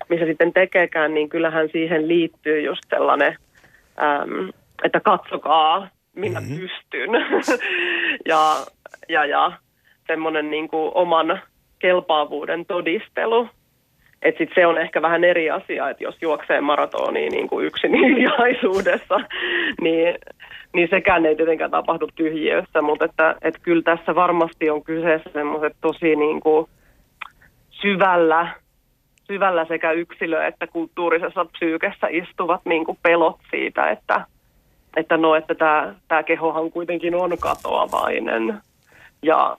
[0.10, 3.36] missä sitten tekeekään, niin kyllähän siihen liittyy just sellainen,
[4.02, 4.50] äm,
[4.84, 6.60] että katsokaa, minä mm-hmm.
[6.60, 7.10] pystyn.
[8.30, 8.56] ja,
[9.10, 9.52] ja, ja
[10.08, 11.42] semmoinen niin kuin oman
[11.80, 13.48] kelpaavuuden todistelu.
[14.22, 17.94] Et sit se on ehkä vähän eri asia, että jos juoksee maratonia niin kuin yksin
[17.94, 19.20] hiljaisuudessa,
[19.84, 20.16] niin,
[20.74, 25.76] niin sekään ei tietenkään tapahdu tyhjiössä, mutta että, että kyllä tässä varmasti on kyseessä semmoiset
[25.82, 26.68] tosi niin kuin
[27.70, 28.48] syvällä,
[29.28, 34.26] syvällä sekä yksilö- että kulttuurisessa psyykessä istuvat niin kuin pelot siitä, että,
[34.98, 38.62] että no, että tämä, tämä kehohan kuitenkin on katoavainen.
[39.22, 39.58] Ja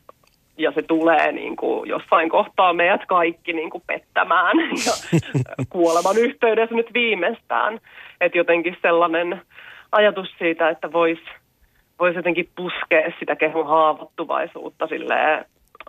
[0.61, 4.57] ja se tulee niin kuin jossain kohtaa meidät kaikki niin kuin pettämään
[4.87, 4.93] ja
[5.71, 7.81] kuoleman yhteydessä nyt viimeistään.
[8.21, 9.43] Että jotenkin sellainen
[9.93, 11.23] ajatus siitä, että voisi
[11.99, 14.89] vois jotenkin puskea sitä kehon haavoittuvaisuutta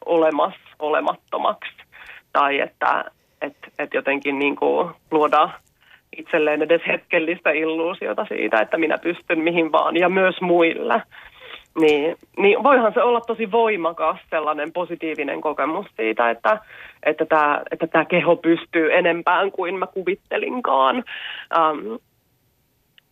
[0.05, 1.71] olemas, olemattomaksi.
[2.33, 3.05] Tai että
[3.41, 5.49] et, et jotenkin niin kuin luoda
[6.17, 11.01] itselleen edes hetkellistä illuusiota siitä, että minä pystyn mihin vaan ja myös muille.
[11.79, 16.59] Niin, niin voihan se olla tosi voimakas sellainen positiivinen kokemus siitä, että,
[17.03, 21.03] että, tämä, että tämä keho pystyy enempään kuin mä kuvittelinkaan.
[21.57, 21.99] Um,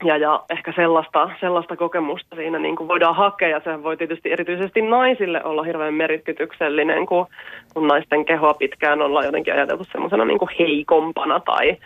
[0.04, 4.32] ja, ja ehkä sellaista, sellaista kokemusta siinä niin kuin voidaan hakea, ja sehän voi tietysti
[4.32, 7.28] erityisesti naisille olla hirveän merkityksellinen, kun,
[7.74, 11.78] kun naisten kehoa pitkään ollaan jotenkin ajateltu semmoisena niin heikompana tai,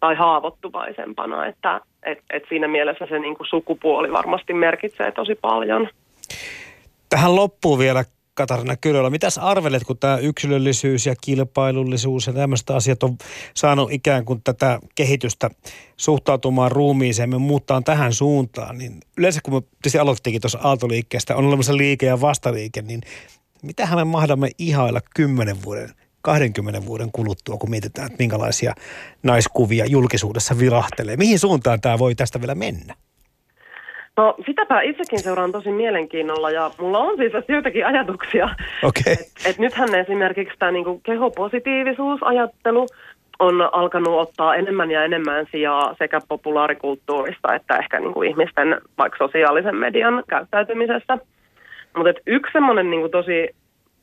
[0.00, 5.88] tai haavoittuvaisempana, että et, et siinä mielessä se niin kuin sukupuoli varmasti merkitsee tosi paljon.
[7.08, 8.04] Tähän loppuu vielä
[8.34, 9.10] Katarina Kyrölä.
[9.10, 13.18] Mitäs arvelet, kun tämä yksilöllisyys ja kilpailullisuus ja tämmöiset asiat on
[13.54, 15.50] saanut ikään kuin tätä kehitystä
[15.96, 21.76] suhtautumaan ruumiiseemme muuttaa tähän suuntaan, niin yleensä kun me tietysti aloittiinkin tuossa aaltoliikkeestä, on olemassa
[21.76, 23.00] liike ja vastaliike, niin
[23.62, 25.90] mitähän me mahdamme ihailla kymmenen vuoden
[26.22, 28.74] 20 vuoden kuluttua, kun mietitään, että minkälaisia
[29.22, 31.16] naiskuvia julkisuudessa vilahtelee.
[31.16, 32.94] Mihin suuntaan tämä voi tästä vielä mennä?
[34.16, 38.48] No sitäpä itsekin seuraan tosi mielenkiinnolla ja mulla on siis joitakin ajatuksia.
[38.82, 39.12] Okay.
[39.12, 42.86] Et, et nythän esimerkiksi tämä niinku kehopositiivisuusajattelu
[43.38, 49.76] on alkanut ottaa enemmän ja enemmän sijaa sekä populaarikulttuurista että ehkä niinku ihmisten vaikka sosiaalisen
[49.76, 51.18] median käyttäytymisessä.
[51.96, 53.48] Mutta yksi semmoinen niinku tosi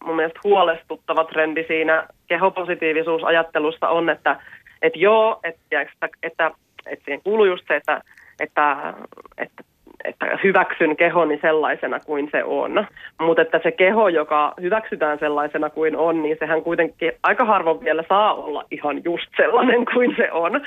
[0.05, 4.39] mun mielestä huolestuttava trendi siinä kehopositiivisuusajattelusta on, että
[4.81, 6.51] et joo, että, että, että,
[6.85, 8.01] että siihen kuuluu just se, että,
[8.39, 8.93] että,
[9.37, 9.63] että
[10.03, 12.87] että hyväksyn kehoni sellaisena kuin se on.
[13.21, 18.03] Mutta että se keho, joka hyväksytään sellaisena kuin on, niin sehän kuitenkin aika harvoin vielä
[18.09, 20.61] saa olla ihan just sellainen kuin se on.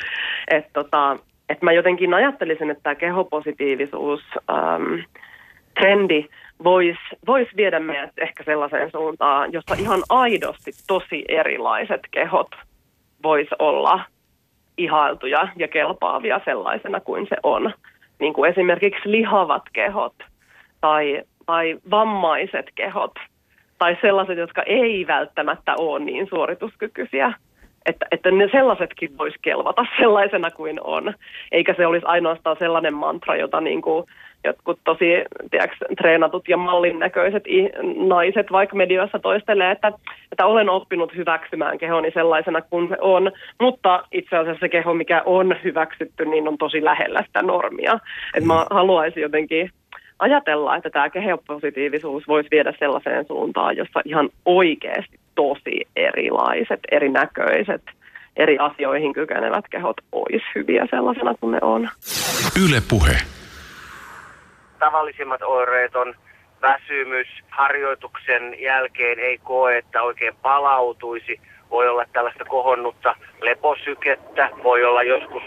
[0.48, 1.18] Että tota,
[1.48, 4.20] et mä jotenkin ajattelisin, että tämä kehopositiivisuus
[4.50, 5.00] ähm,
[5.80, 6.24] trendi
[6.64, 12.50] voisi vois viedä meidät ehkä sellaiseen suuntaan, jossa ihan aidosti tosi erilaiset kehot
[13.22, 14.00] vois olla
[14.78, 17.72] ihailtuja ja kelpaavia sellaisena kuin se on
[18.22, 20.14] niin kuin esimerkiksi lihavat kehot
[20.80, 23.14] tai, tai vammaiset kehot
[23.78, 27.32] tai sellaiset, jotka ei välttämättä ole niin suorituskykyisiä.
[27.86, 31.14] Että, että ne sellaisetkin voisi kelvata sellaisena kuin on,
[31.52, 34.06] eikä se olisi ainoastaan sellainen mantra, jota niin kuin
[34.44, 37.44] jotkut tosi tiedätkö, treenatut ja mallin näköiset
[38.06, 39.92] naiset vaikka medioissa toistelee, että,
[40.32, 45.22] että olen oppinut hyväksymään kehoni sellaisena kuin se on, mutta itse asiassa se keho, mikä
[45.26, 47.98] on hyväksytty, niin on tosi lähellä sitä normia.
[48.34, 49.70] Että mä haluaisin jotenkin
[50.18, 57.82] ajatella, että tämä kehopositiivisuus voisi viedä sellaiseen suuntaan, jossa ihan oikeasti tosi erilaiset, erinäköiset,
[58.36, 61.88] eri asioihin kykenevät kehot olisi hyviä sellaisena kuin ne on.
[62.64, 63.41] Yle puhe
[64.84, 66.14] tavallisimmat oireet on
[66.62, 71.40] väsymys, harjoituksen jälkeen ei koe, että oikein palautuisi.
[71.70, 75.42] Voi olla tällaista kohonnutta leposykettä, voi olla joskus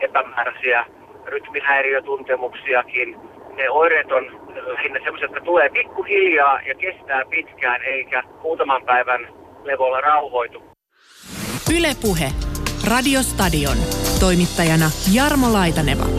[0.00, 0.86] epämääräisiä
[1.26, 3.16] rytmihäiriötuntemuksiakin.
[3.56, 4.24] Ne oireet on
[4.66, 9.28] lähinnä sellaiset, jotka tulee pikkuhiljaa ja kestää pitkään, eikä muutaman päivän
[9.64, 10.62] levolla rauhoitu.
[11.76, 12.28] Ylepuhe
[12.90, 13.76] Radiostadion.
[14.20, 16.17] Toimittajana Jarmo Laitaneva.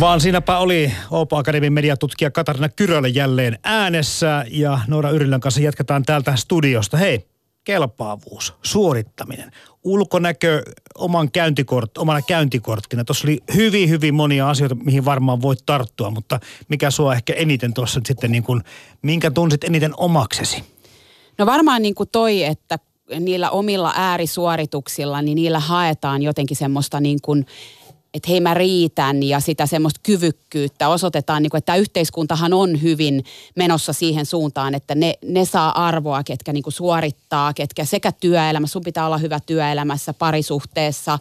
[0.00, 6.02] Vaan siinäpä oli Opo Akademin mediatutkija Katarina Kyrölä jälleen äänessä ja Noora Yrilän kanssa jatketaan
[6.02, 6.96] täältä studiosta.
[6.96, 7.26] Hei,
[7.64, 9.50] kelpaavuus, suorittaminen,
[9.84, 10.62] ulkonäkö
[10.98, 13.04] oman käyntikort, omana käyntikorttina.
[13.04, 17.74] Tuossa oli hyvin, hyvin monia asioita, mihin varmaan voit tarttua, mutta mikä sua ehkä eniten
[17.74, 18.62] tuossa sitten niin kuin,
[19.02, 20.64] minkä tunsit eniten omaksesi?
[21.38, 22.78] No varmaan niin kuin toi, että
[23.20, 27.46] niillä omilla äärisuorituksilla, niin niillä haetaan jotenkin semmoista niin kuin
[28.16, 32.82] että hei mä riitän ja sitä semmoista kyvykkyyttä osoitetaan, niin kuin, että tämä yhteiskuntahan on
[32.82, 33.24] hyvin
[33.56, 38.72] menossa siihen suuntaan, että ne, ne saa arvoa, ketkä niin kuin suorittaa, ketkä sekä työelämässä,
[38.72, 41.18] sun pitää olla hyvä työelämässä, parisuhteessa,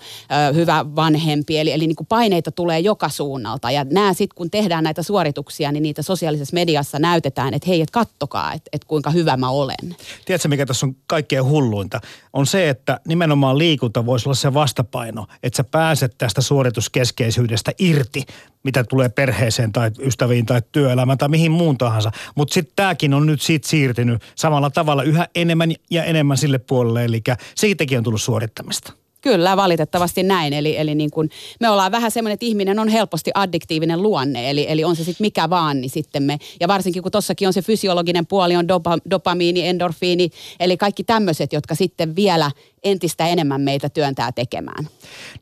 [0.53, 4.83] hyvä vanhempi, eli, eli niin kuin paineita tulee joka suunnalta ja nämä sitten kun tehdään
[4.83, 9.37] näitä suorituksia, niin niitä sosiaalisessa mediassa näytetään, että hei, et kattokaa, että et kuinka hyvä
[9.37, 9.95] mä olen.
[10.25, 12.01] Tiedätkö, mikä tässä on kaikkein hulluinta?
[12.33, 17.71] On se, että nimenomaan liikunta voisi olla se vastapaino, että sä pääset tästä suoritus keskeisyydestä
[17.79, 18.23] irti,
[18.63, 22.11] mitä tulee perheeseen tai ystäviin tai työelämään tai mihin muun tahansa.
[22.35, 27.05] Mutta sitten tämäkin on nyt siitä siirtynyt samalla tavalla yhä enemmän ja enemmän sille puolelle,
[27.05, 27.21] eli
[27.55, 28.93] siitäkin on tullut suorittamista.
[29.25, 30.53] Kyllä, valitettavasti näin.
[30.53, 31.29] Eli, eli niin kuin
[31.59, 35.25] me ollaan vähän semmoinen, että ihminen on helposti addiktiivinen luonne, eli, eli on se sitten
[35.25, 38.97] mikä vaan, niin sitten me, ja varsinkin kun tossakin on se fysiologinen puoli, on dopa,
[39.09, 40.29] dopamiini, endorfiini,
[40.59, 42.51] eli kaikki tämmöiset, jotka sitten vielä
[42.83, 44.87] entistä enemmän meitä työntää tekemään.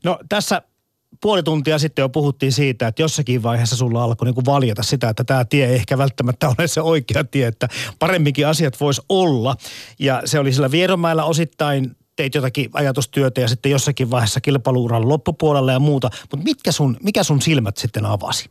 [0.04, 0.62] No tässä
[1.20, 5.24] puoli tuntia sitten jo puhuttiin siitä, että jossakin vaiheessa sulla alkoi niin valjata sitä, että
[5.24, 9.56] tämä tie ei ehkä välttämättä ole se oikea tie, että paremminkin asiat vois olla.
[9.98, 15.72] Ja se oli sillä Vieromäellä osittain teit jotakin ajatustyötä ja sitten jossakin vaiheessa kilpailuuran loppupuolella
[15.72, 16.10] ja muuta.
[16.20, 18.50] Mutta mitkä sun, mikä sun silmät sitten avasi?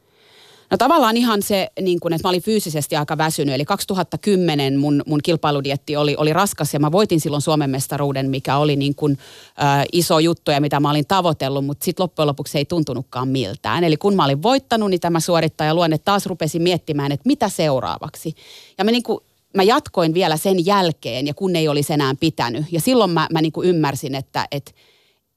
[0.73, 3.55] No tavallaan ihan se, niin kun, että mä olin fyysisesti aika väsynyt.
[3.55, 8.57] Eli 2010 mun, mun kilpailudietti oli, oli raskas ja mä voitin silloin Suomen mestaruuden, mikä
[8.57, 12.57] oli niin kun, ä, iso juttu ja mitä mä olin tavoitellut, mutta sitten loppujen lopuksi
[12.57, 13.83] ei tuntunutkaan miltään.
[13.83, 18.35] Eli kun mä olin voittanut, niin tämä suorittaja luonne taas rupesi miettimään, että mitä seuraavaksi.
[18.77, 19.23] Ja mä niin kun,
[19.55, 22.65] mä jatkoin vielä sen jälkeen ja kun ei olisi enää pitänyt.
[22.71, 24.71] Ja silloin mä, mä niin ymmärsin, että, että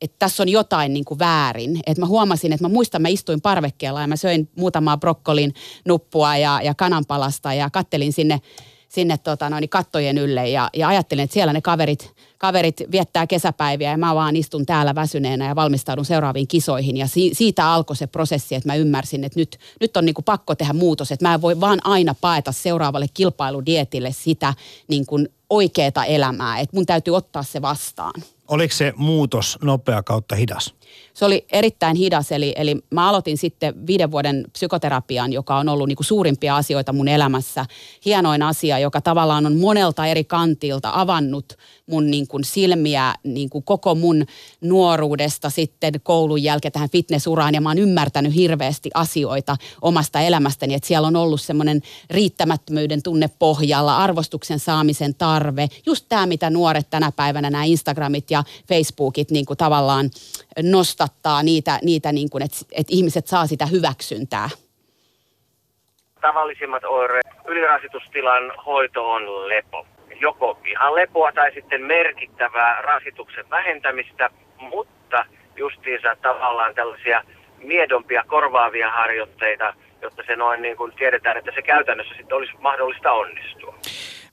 [0.00, 1.80] että tässä on jotain niin kuin väärin.
[1.86, 6.36] Että mä huomasin, että mä muistan, mä istuin parvekkeella ja mä söin muutamaa brokkolin nuppua
[6.36, 8.40] ja, ja kananpalasta ja kattelin sinne,
[8.88, 13.90] sinne tota, noin, kattojen ylle ja, ja ajattelin, että siellä ne kaverit, kaverit viettää kesäpäiviä
[13.90, 16.96] ja mä vaan istun täällä väsyneenä ja valmistaudun seuraaviin kisoihin.
[16.96, 20.24] Ja si, siitä alkoi se prosessi, että mä ymmärsin, että nyt, nyt on niin kuin
[20.24, 24.54] pakko tehdä muutos, että mä en voi vaan aina paeta seuraavalle kilpailudietille sitä
[24.88, 28.22] niin kuin oikeaa elämää, että mun täytyy ottaa se vastaan.
[28.48, 30.74] Oliko se muutos nopea kautta hidas?
[31.14, 35.88] Se oli erittäin hidas, eli, eli mä aloitin sitten viiden vuoden psykoterapian, joka on ollut
[35.88, 37.66] niin kuin suurimpia asioita mun elämässä.
[38.04, 43.64] Hienoin asia, joka tavallaan on monelta eri kantilta avannut mun niin kuin silmiä niin kuin
[43.64, 44.26] koko mun
[44.60, 47.54] nuoruudesta sitten koulun jälkeen tähän fitnessuraan.
[47.54, 53.30] Ja mä oon ymmärtänyt hirveästi asioita omasta elämästäni, että siellä on ollut semmoinen riittämättömyyden tunne
[53.38, 55.68] pohjalla, arvostuksen saamisen tarve.
[55.86, 60.10] Just tämä, mitä nuoret tänä päivänä, nämä Instagramit ja Facebookit niin kuin tavallaan
[60.62, 64.48] nostattaa niitä, niitä niin kuin, että, että ihmiset saa sitä hyväksyntää?
[66.20, 69.86] Tavallisimmat oireet, ylirasitustilan hoito on lepo.
[70.20, 75.26] Joko ihan lepoa tai sitten merkittävää rasituksen vähentämistä, mutta
[75.56, 77.22] justiinsa tavallaan tällaisia
[77.58, 83.12] miedompia korvaavia harjoitteita, jotta se noin niin kuin tiedetään, että se käytännössä sitten olisi mahdollista
[83.12, 83.78] onnistua.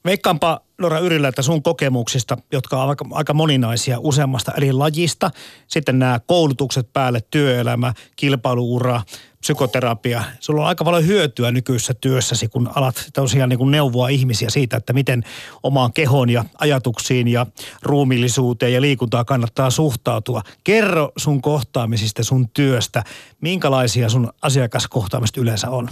[0.04, 5.30] Veikkaanpa Nora Yrillä, että sun kokemuksista, jotka ovat aika, aika moninaisia useammasta eri lajista,
[5.66, 9.00] sitten nämä koulutukset päälle, työelämä, kilpailuura,
[9.40, 10.24] psykoterapia.
[10.40, 14.76] Sulla on aika paljon hyötyä nykyisessä työssäsi, kun alat tosiaan niin kuin neuvoa ihmisiä siitä,
[14.76, 15.24] että miten
[15.62, 17.46] omaan kehoon ja ajatuksiin ja
[17.82, 20.42] ruumillisuuteen ja liikuntaan kannattaa suhtautua.
[20.64, 23.04] Kerro sun kohtaamisista, sun työstä,
[23.40, 25.88] minkälaisia sun asiakaskohtaamiset yleensä on?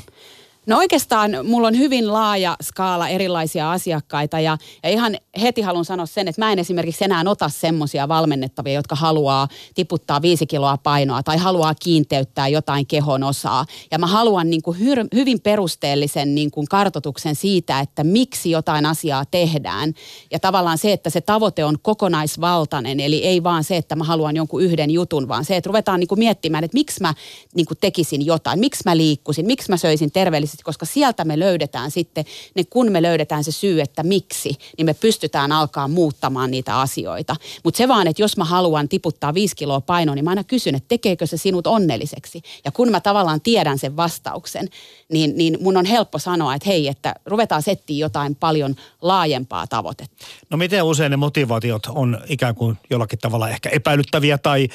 [0.67, 6.07] No oikeastaan mulla on hyvin laaja skaala erilaisia asiakkaita ja, ja ihan heti haluan sanoa
[6.07, 11.23] sen, että mä en esimerkiksi enää ota semmoisia valmennettavia, jotka haluaa tiputtaa viisi kiloa painoa
[11.23, 13.67] tai haluaa kiinteyttää jotain kehon osaa.
[13.91, 18.87] Ja mä haluan niin kuin hy, hyvin perusteellisen niin kuin kartotuksen siitä, että miksi jotain
[18.87, 19.93] asiaa tehdään.
[20.31, 24.37] Ja tavallaan se, että se tavoite on kokonaisvaltainen, eli ei vaan se, että mä haluan
[24.37, 27.15] jonkun yhden jutun, vaan se, että ruvetaan niin kuin miettimään, että miksi mä
[27.55, 31.39] niin kuin tekisin jotain, miksi mä liikkusin, miksi mä söisin terveellisesti luonnollisesti, koska sieltä me
[31.39, 32.25] löydetään sitten,
[32.55, 37.37] ne kun me löydetään se syy, että miksi, niin me pystytään alkaa muuttamaan niitä asioita.
[37.65, 40.75] Mutta se vaan, että jos mä haluan tiputtaa viisi kiloa painoa, niin mä aina kysyn,
[40.75, 42.43] että tekeekö se sinut onnelliseksi.
[42.65, 44.69] Ja kun mä tavallaan tiedän sen vastauksen,
[45.13, 50.27] niin, niin mun on helppo sanoa, että hei, että ruvetaan settiä jotain paljon laajempaa tavoitetta.
[50.51, 54.69] No miten usein ne motivaatiot on ikään kuin jollakin tavalla ehkä epäilyttäviä tai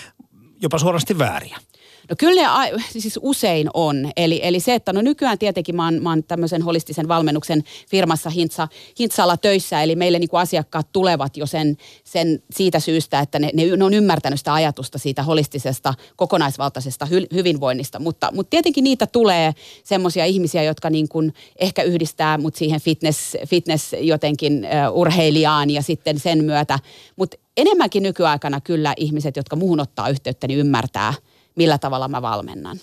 [0.62, 1.58] jopa suorasti vääriä?
[2.10, 4.12] No kyllä ne siis usein on.
[4.18, 8.30] Eli, eli se, että no nykyään tietenkin mä oon, mä oon tämmöisen holistisen valmennuksen firmassa
[8.30, 8.68] Hintsa,
[9.00, 13.84] Hintsalla töissä, eli meille niin asiakkaat tulevat jo sen, sen siitä syystä, että ne, ne,
[13.86, 18.00] on ymmärtänyt sitä ajatusta siitä holistisesta, kokonaisvaltaisesta hy, hyvinvoinnista.
[18.00, 19.54] Mutta, mutta tietenkin niitä tulee
[19.84, 25.82] semmoisia ihmisiä, jotka niin kuin ehkä yhdistää mut siihen fitness, fitness jotenkin uh, urheilijaan ja
[25.82, 26.80] sitten sen myötä.
[27.16, 31.14] Mutta enemmänkin nykyaikana kyllä ihmiset, jotka muuhun ottaa yhteyttä, niin ymmärtää–
[31.58, 32.80] millä tavalla mä valmennan.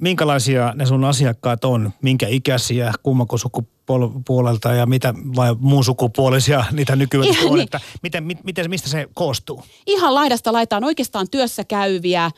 [0.00, 1.90] Minkälaisia ne sun asiakkaat on?
[2.02, 7.54] Minkä ikäisiä, kummako sukupuolelta ja mitä, vai muun sukupuolisia niitä nykyään on?
[7.54, 7.60] Niin.
[7.60, 9.62] Että miten, miten, mistä se koostuu?
[9.86, 12.30] Ihan laidasta laitaan oikeastaan työssä käyviä, ö,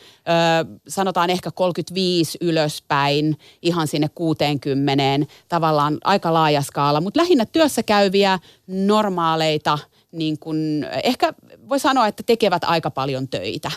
[0.88, 5.02] sanotaan ehkä 35 ylöspäin, ihan sinne 60,
[5.48, 9.78] tavallaan aika laaja skaala, mutta lähinnä työssä käyviä, normaaleita,
[10.12, 10.56] niin kun,
[11.02, 11.34] ehkä
[11.68, 13.70] voi sanoa, että tekevät aika paljon töitä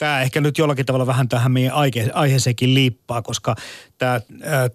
[0.00, 3.54] tämä ehkä nyt jollakin tavalla vähän tähän meidän aihe- aiheeseenkin liippaa, koska
[3.98, 4.20] tämä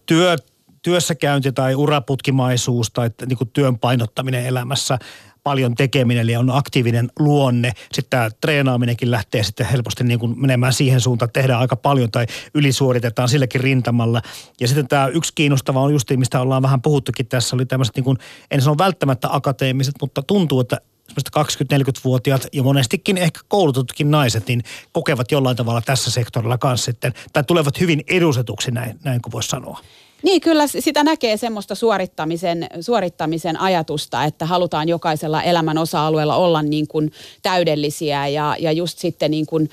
[0.05, 0.35] työ,
[0.81, 4.97] työssäkäynti tai uraputkimaisuus tai niin kuin työn painottaminen elämässä
[5.43, 7.71] paljon tekeminen, eli on aktiivinen luonne.
[7.91, 12.11] Sitten tämä treenaaminenkin lähtee sitten helposti niin kuin menemään siihen suuntaan, että tehdään aika paljon
[12.11, 14.21] tai ylisuoritetaan silläkin rintamalla.
[14.59, 18.03] Ja sitten tämä yksi kiinnostava on justiin, mistä ollaan vähän puhuttukin tässä, oli tämmöiset niin
[18.03, 18.17] kuin,
[18.51, 20.81] en sano välttämättä akateemiset, mutta tuntuu, että
[21.13, 27.43] 20-40-vuotiaat ja monestikin ehkä koulututkin naiset, niin kokevat jollain tavalla tässä sektorilla kanssa sitten, tai
[27.43, 29.79] tulevat hyvin edustetuksi näin, näin kuin voisi sanoa.
[30.23, 36.87] Niin, kyllä sitä näkee semmoista suorittamisen, suorittamisen ajatusta, että halutaan jokaisella elämän osa-alueella olla niin
[36.87, 39.69] kuin täydellisiä ja, ja just sitten niin kuin,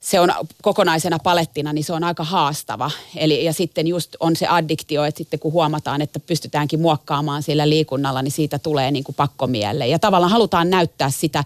[0.00, 0.32] se on
[0.62, 2.90] kokonaisena palettina, niin se on aika haastava.
[3.16, 7.68] Eli, ja sitten just on se addiktio, että sitten kun huomataan, että pystytäänkin muokkaamaan sillä
[7.68, 9.86] liikunnalla, niin siitä tulee niin kuin pakkomielle.
[9.86, 11.44] Ja tavallaan halutaan näyttää sitä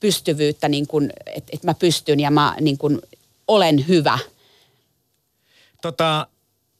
[0.00, 3.00] pystyvyyttä, niin kuin, että, että mä pystyn ja mä niin kuin
[3.48, 4.18] olen hyvä.
[5.82, 6.26] Tota,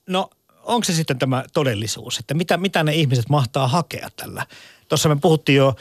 [0.07, 0.31] no
[0.63, 4.47] onko se sitten tämä todellisuus, että mitä, mitä ne ihmiset mahtaa hakea tällä?
[4.89, 5.75] Tuossa me puhuttiin jo...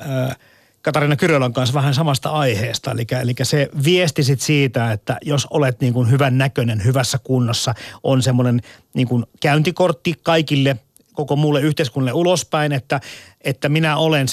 [0.00, 0.36] Äh,
[0.84, 2.90] Katarina Kyrölän kanssa vähän samasta aiheesta.
[2.90, 8.22] Eli, eli se viestisit siitä, että jos olet niin kuin hyvän näköinen, hyvässä kunnossa, on
[8.22, 8.60] semmoinen
[8.94, 10.76] niin kuin käyntikortti kaikille
[11.12, 13.00] koko muulle yhteiskunnalle ulospäin, että,
[13.40, 14.26] että minä olen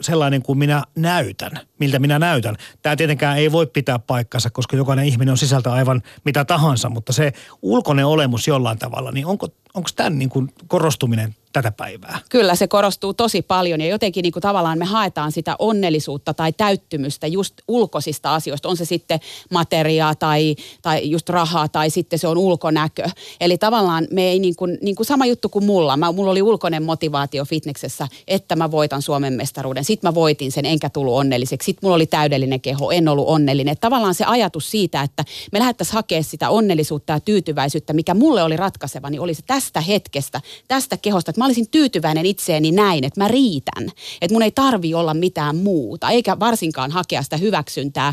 [0.00, 2.56] sellainen kuin minä näytän, miltä minä näytän.
[2.82, 7.12] Tämä tietenkään ei voi pitää paikkansa, koska jokainen ihminen on sisältä aivan mitä tahansa, mutta
[7.12, 7.32] se
[7.62, 12.18] ulkoinen olemus jollain tavalla, niin onko, onko tämän niin kuin korostuminen tätä päivää.
[12.28, 16.52] Kyllä se korostuu tosi paljon ja jotenkin niin kuin tavallaan me haetaan sitä onnellisuutta tai
[16.52, 18.68] täyttymystä just ulkoisista asioista.
[18.68, 23.08] On se sitten materiaa tai, tai just rahaa tai sitten se on ulkonäkö.
[23.40, 25.96] Eli tavallaan me ei niin kuin, niin kuin sama juttu kuin mulla.
[25.96, 29.84] Mä, mulla oli ulkoinen motivaatio fitneksessä, että mä voitan Suomen mestaruuden.
[29.84, 31.66] Sitten mä voitin sen enkä tullut onnelliseksi.
[31.66, 33.76] Sitten mulla oli täydellinen keho, en ollut onnellinen.
[33.80, 38.56] Tavallaan se ajatus siitä, että me lähdettäisiin hakemaan sitä onnellisuutta ja tyytyväisyyttä, mikä mulle oli
[38.56, 43.20] ratkaiseva, niin oli se tästä hetkestä, tästä kehosta, että mä olisin tyytyväinen itseeni näin, että
[43.20, 43.88] mä riitän.
[44.20, 48.12] Että mun ei tarvi olla mitään muuta, eikä varsinkaan hakea sitä hyväksyntää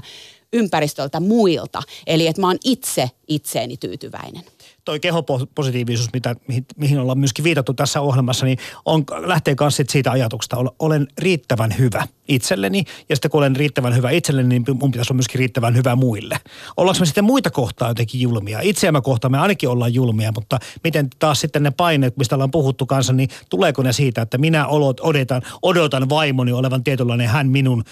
[0.53, 1.83] ympäristöltä muilta.
[2.07, 4.43] Eli että mä oon itse itseeni tyytyväinen.
[4.85, 10.11] Toi kehopositiivisuus, mitä, mihin, mihin ollaan myöskin viitattu tässä ohjelmassa, niin on, lähtee myös siitä
[10.11, 15.13] ajatuksesta, olen riittävän hyvä itselleni ja sitten kun olen riittävän hyvä itselleni, niin mun pitäisi
[15.13, 16.37] olla myöskin riittävän hyvä muille.
[16.77, 18.59] Ollaanko me sitten muita kohtaa jotenkin julmia?
[18.61, 22.85] Itseämme kohtaan me ainakin ollaan julmia, mutta miten taas sitten ne paineet, mistä ollaan puhuttu
[22.85, 27.83] kanssa, niin tuleeko ne siitä, että minä odotan, odotan vaimoni olevan tietynlainen hän minun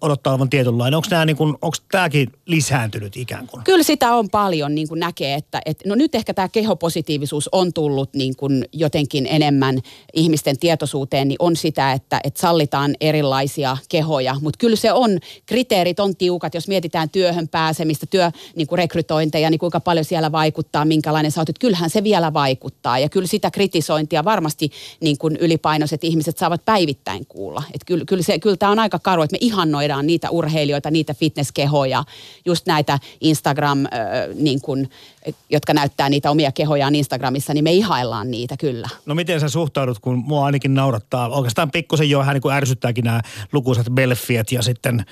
[0.00, 0.96] odottaa olevan tietynlainen.
[0.96, 3.64] Onko, nämä niin kuin, onko tämäkin lisääntynyt ikään kuin?
[3.64, 7.72] Kyllä sitä on paljon niin kuin näkee, että, että no nyt ehkä tämä kehopositiivisuus on
[7.72, 9.78] tullut niin kuin jotenkin enemmän
[10.14, 14.36] ihmisten tietoisuuteen, niin on sitä, että, että sallitaan erilaisia kehoja.
[14.40, 19.50] Mutta kyllä se on, kriteerit on tiukat, jos mietitään työhön pääsemistä, työ, niin kuin rekrytointeja,
[19.50, 21.48] niin kuinka paljon siellä vaikuttaa, minkälainen sä oot.
[21.60, 24.70] Kyllähän se vielä vaikuttaa ja kyllä sitä kritisointia varmasti
[25.00, 27.62] niin kuin ylipainoiset ihmiset saavat päivittäin kuulla.
[27.74, 31.14] Että kyllä, kyllä, se, kyllä tämä on aika karu, että me ihannoidaan niitä urheilijoita, niitä
[31.14, 32.04] fitnesskehoja,
[32.44, 33.90] just näitä Instagram, äh,
[34.34, 34.88] niin kun,
[35.50, 38.88] jotka näyttää niitä omia kehojaan Instagramissa, niin me ihaillaan niitä kyllä.
[39.06, 43.04] No miten sä suhtaudut, kun mua ainakin naurattaa, oikeastaan pikkusen jo vähän niin kuin ärsyttääkin
[43.04, 43.20] nämä
[43.52, 45.04] lukuisat belfiet ja sitten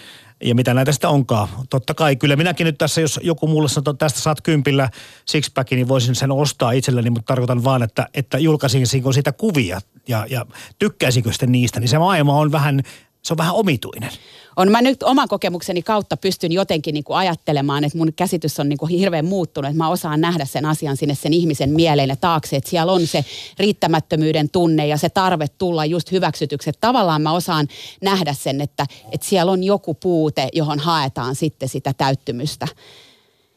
[0.44, 1.48] ja mitä näitä sitten onkaan.
[1.70, 4.90] Totta kai, kyllä minäkin nyt tässä, jos joku mulle sanoo, että tästä saat kympillä
[5.26, 10.26] sixpack, niin voisin sen ostaa itselleni, mutta tarkoitan vaan, että, että julkaisinko siitä kuvia ja,
[10.30, 10.46] ja
[10.78, 12.82] tykkäisinkö sitten niistä, niin se maailma on vähän
[13.26, 14.10] se on vähän omituinen.
[14.56, 14.70] On.
[14.70, 18.78] Mä nyt oman kokemukseni kautta pystyn jotenkin niin kuin ajattelemaan, että mun käsitys on niin
[18.78, 22.56] kuin hirveän muuttunut, että mä osaan nähdä sen asian sinne sen ihmisen mieleen ja taakse,
[22.56, 23.24] että siellä on se
[23.58, 26.70] riittämättömyyden tunne ja se tarve tulla just hyväksytyksi.
[26.70, 27.68] Että tavallaan mä osaan
[28.02, 32.66] nähdä sen, että, että siellä on joku puute, johon haetaan sitten sitä täyttymystä.
[32.66, 32.74] Niin,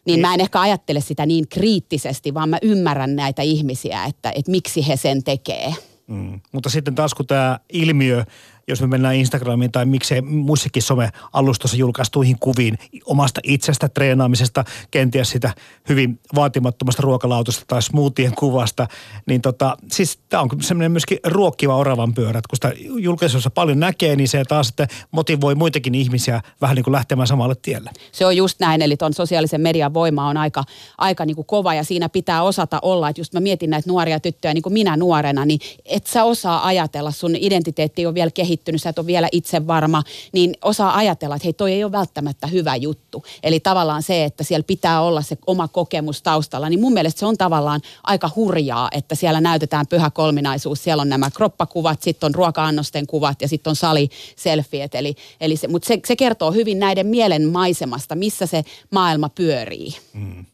[0.05, 4.51] niin mä en ehkä ajattele sitä niin kriittisesti, vaan mä ymmärrän näitä ihmisiä, että, että
[4.51, 5.73] miksi he sen tekee.
[6.07, 6.39] Mm.
[6.51, 8.25] Mutta sitten taas kun tämä ilmiö
[8.69, 15.53] jos me mennään Instagramiin tai miksei muissakin somealustossa julkaistuihin kuviin omasta itsestä treenaamisesta, kenties sitä
[15.89, 18.87] hyvin vaatimattomasta ruokalautosta tai smoothien kuvasta,
[19.25, 24.15] niin tota, siis tämä on semmoinen myöskin ruokkiva oravan pyörä, kun sitä julkaisussa paljon näkee,
[24.15, 27.91] niin se taas sitten motivoi muitakin ihmisiä vähän niin kuin lähtemään samalle tielle.
[28.11, 30.63] Se on just näin, eli tuon sosiaalisen median voima on aika,
[30.97, 34.19] aika niin kuin kova ja siinä pitää osata olla, että just mä mietin näitä nuoria
[34.19, 38.58] tyttöjä, niin kuin minä nuorena, niin et sä osaa ajatella, sun identiteetti on vielä kehittynyt
[38.59, 40.03] kehittynyt, sä et ole vielä itse varma,
[40.33, 43.23] niin osaa ajatella, että hei toi ei ole välttämättä hyvä juttu.
[43.43, 47.25] Eli tavallaan se, että siellä pitää olla se oma kokemus taustalla, niin mun mielestä se
[47.25, 50.83] on tavallaan aika hurjaa, että siellä näytetään pyhä kolminaisuus.
[50.83, 54.95] Siellä on nämä kroppakuvat, sitten on ruoka-annosten kuvat ja sitten on saliselfiet.
[54.95, 59.95] Eli, eli se, mutta se, se kertoo hyvin näiden mielen maisemasta, missä se maailma pyörii.
[60.13, 60.45] Mm.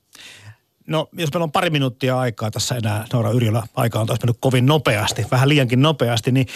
[0.88, 4.38] No, jos meillä on pari minuuttia aikaa tässä enää, Noora Yrjölä, aika on taas mennyt
[4.40, 6.48] kovin nopeasti, vähän liiankin nopeasti, niin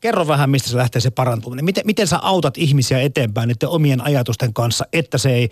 [0.00, 1.64] Kerro vähän, mistä se lähtee se parantuminen.
[1.64, 5.50] Miten, miten sä autat ihmisiä eteenpäin niiden omien ajatusten kanssa, että se ei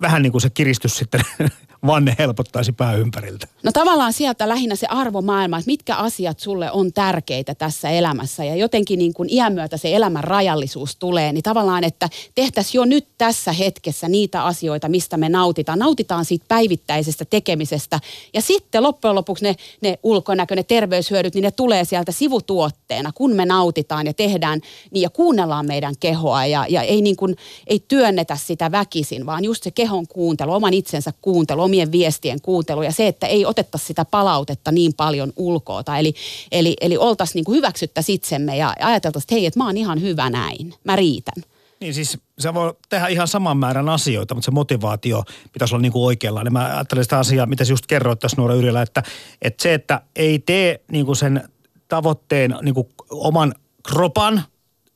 [0.00, 1.20] vähän niin kuin se kiristys sitten
[1.86, 3.46] vanne helpottaisi pää ympäriltä?
[3.62, 8.44] No tavallaan sieltä lähinnä se arvomaailma, että mitkä asiat sulle on tärkeitä tässä elämässä.
[8.44, 12.84] Ja jotenkin niin kuin iän myötä se elämän rajallisuus tulee, niin tavallaan, että tehtäisiin jo
[12.84, 15.78] nyt tässä hetkessä niitä asioita, mistä me nautitaan.
[15.78, 18.00] Nautitaan siitä päivittäisestä tekemisestä.
[18.34, 23.32] Ja sitten loppujen lopuksi ne, ne ulkonäkö, ne terveyshyödyt, niin ne tulee sieltä sivutuotteena, kun
[23.32, 24.60] me nautitaan ja tehdään
[24.90, 26.46] niin ja kuunnellaan meidän kehoa.
[26.46, 30.74] Ja, ja ei, niin kuin, ei työnnetä sitä väkisin, vaan just se kehon kuuntelu, oman
[30.74, 35.98] itsensä kuuntelu, omien viestien kuuntelu ja se, että ei oteta sitä palautetta niin paljon ulkoota.
[35.98, 36.14] Eli,
[36.52, 40.00] eli, eli oltaisiin niin kuin hyväksyttäisiin itsemme ja ajateltaisiin, että hei, että mä oon ihan
[40.00, 41.44] hyvä näin, mä riitän.
[41.80, 45.92] Niin siis se voi tehdä ihan saman määrän asioita, mutta se motivaatio pitäisi olla niin
[45.92, 46.52] kuin oikeanlainen.
[46.52, 49.02] Mä ajattelen sitä asiaa, mitä sä just kerroit tässä nuora Yrjellä, että,
[49.42, 51.48] että se, että ei tee niin kuin sen
[51.88, 54.42] tavoitteen niin kuin oman kropan–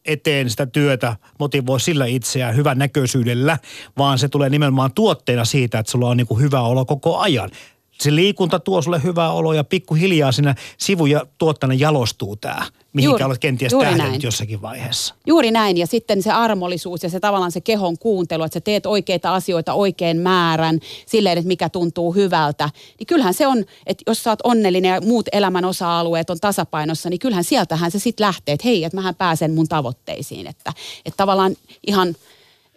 [0.05, 3.59] eteen sitä työtä, motivoi sillä itseään hyvän näköisyydellä,
[3.99, 7.51] vaan se tulee nimenomaan tuotteena siitä, että sulla on niin kuin hyvä olo koko ajan.
[7.93, 13.25] Se liikunta tuo sulle hyvää oloa ja pikkuhiljaa siinä sivuja tuottana jalostuu tämä mihinkä juuri,
[13.25, 15.15] olet kenties tähdännyt jossakin vaiheessa.
[15.27, 18.87] Juuri näin, ja sitten se armollisuus ja se tavallaan se kehon kuuntelu, että sä teet
[18.87, 22.71] oikeita asioita oikein määrän, silleen, että mikä tuntuu hyvältä.
[22.99, 27.11] Niin kyllähän se on, että jos sä oot onnellinen ja muut elämän osa-alueet on tasapainossa,
[27.11, 30.47] niin kyllähän sieltähän se sitten lähtee, että hei, että mähän pääsen mun tavoitteisiin.
[30.47, 30.73] Että,
[31.05, 32.17] että tavallaan ihan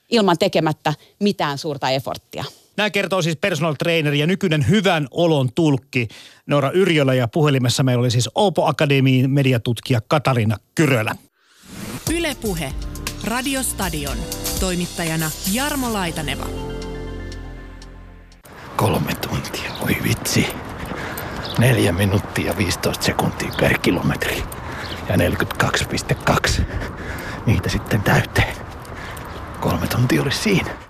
[0.09, 2.45] ilman tekemättä mitään suurta eforttia.
[2.77, 6.07] Nämä kertoo siis personal trainer ja nykyinen hyvän olon tulkki
[6.47, 11.15] Noora Yrjölä ja puhelimessa meillä oli siis Opo Akademiin mediatutkija Katarina Kyrölä.
[12.13, 12.73] Ylepuhe
[13.23, 14.17] Radiostadion.
[14.59, 16.45] Toimittajana Jarmo Laitaneva.
[18.75, 20.47] Kolme tuntia, voi vitsi.
[21.57, 24.43] Neljä minuuttia 15 sekuntia per kilometri.
[25.09, 26.61] Ja 42,2.
[27.45, 28.55] Niitä sitten täyteen.
[29.59, 30.84] Kolme tuntia olisi siinä.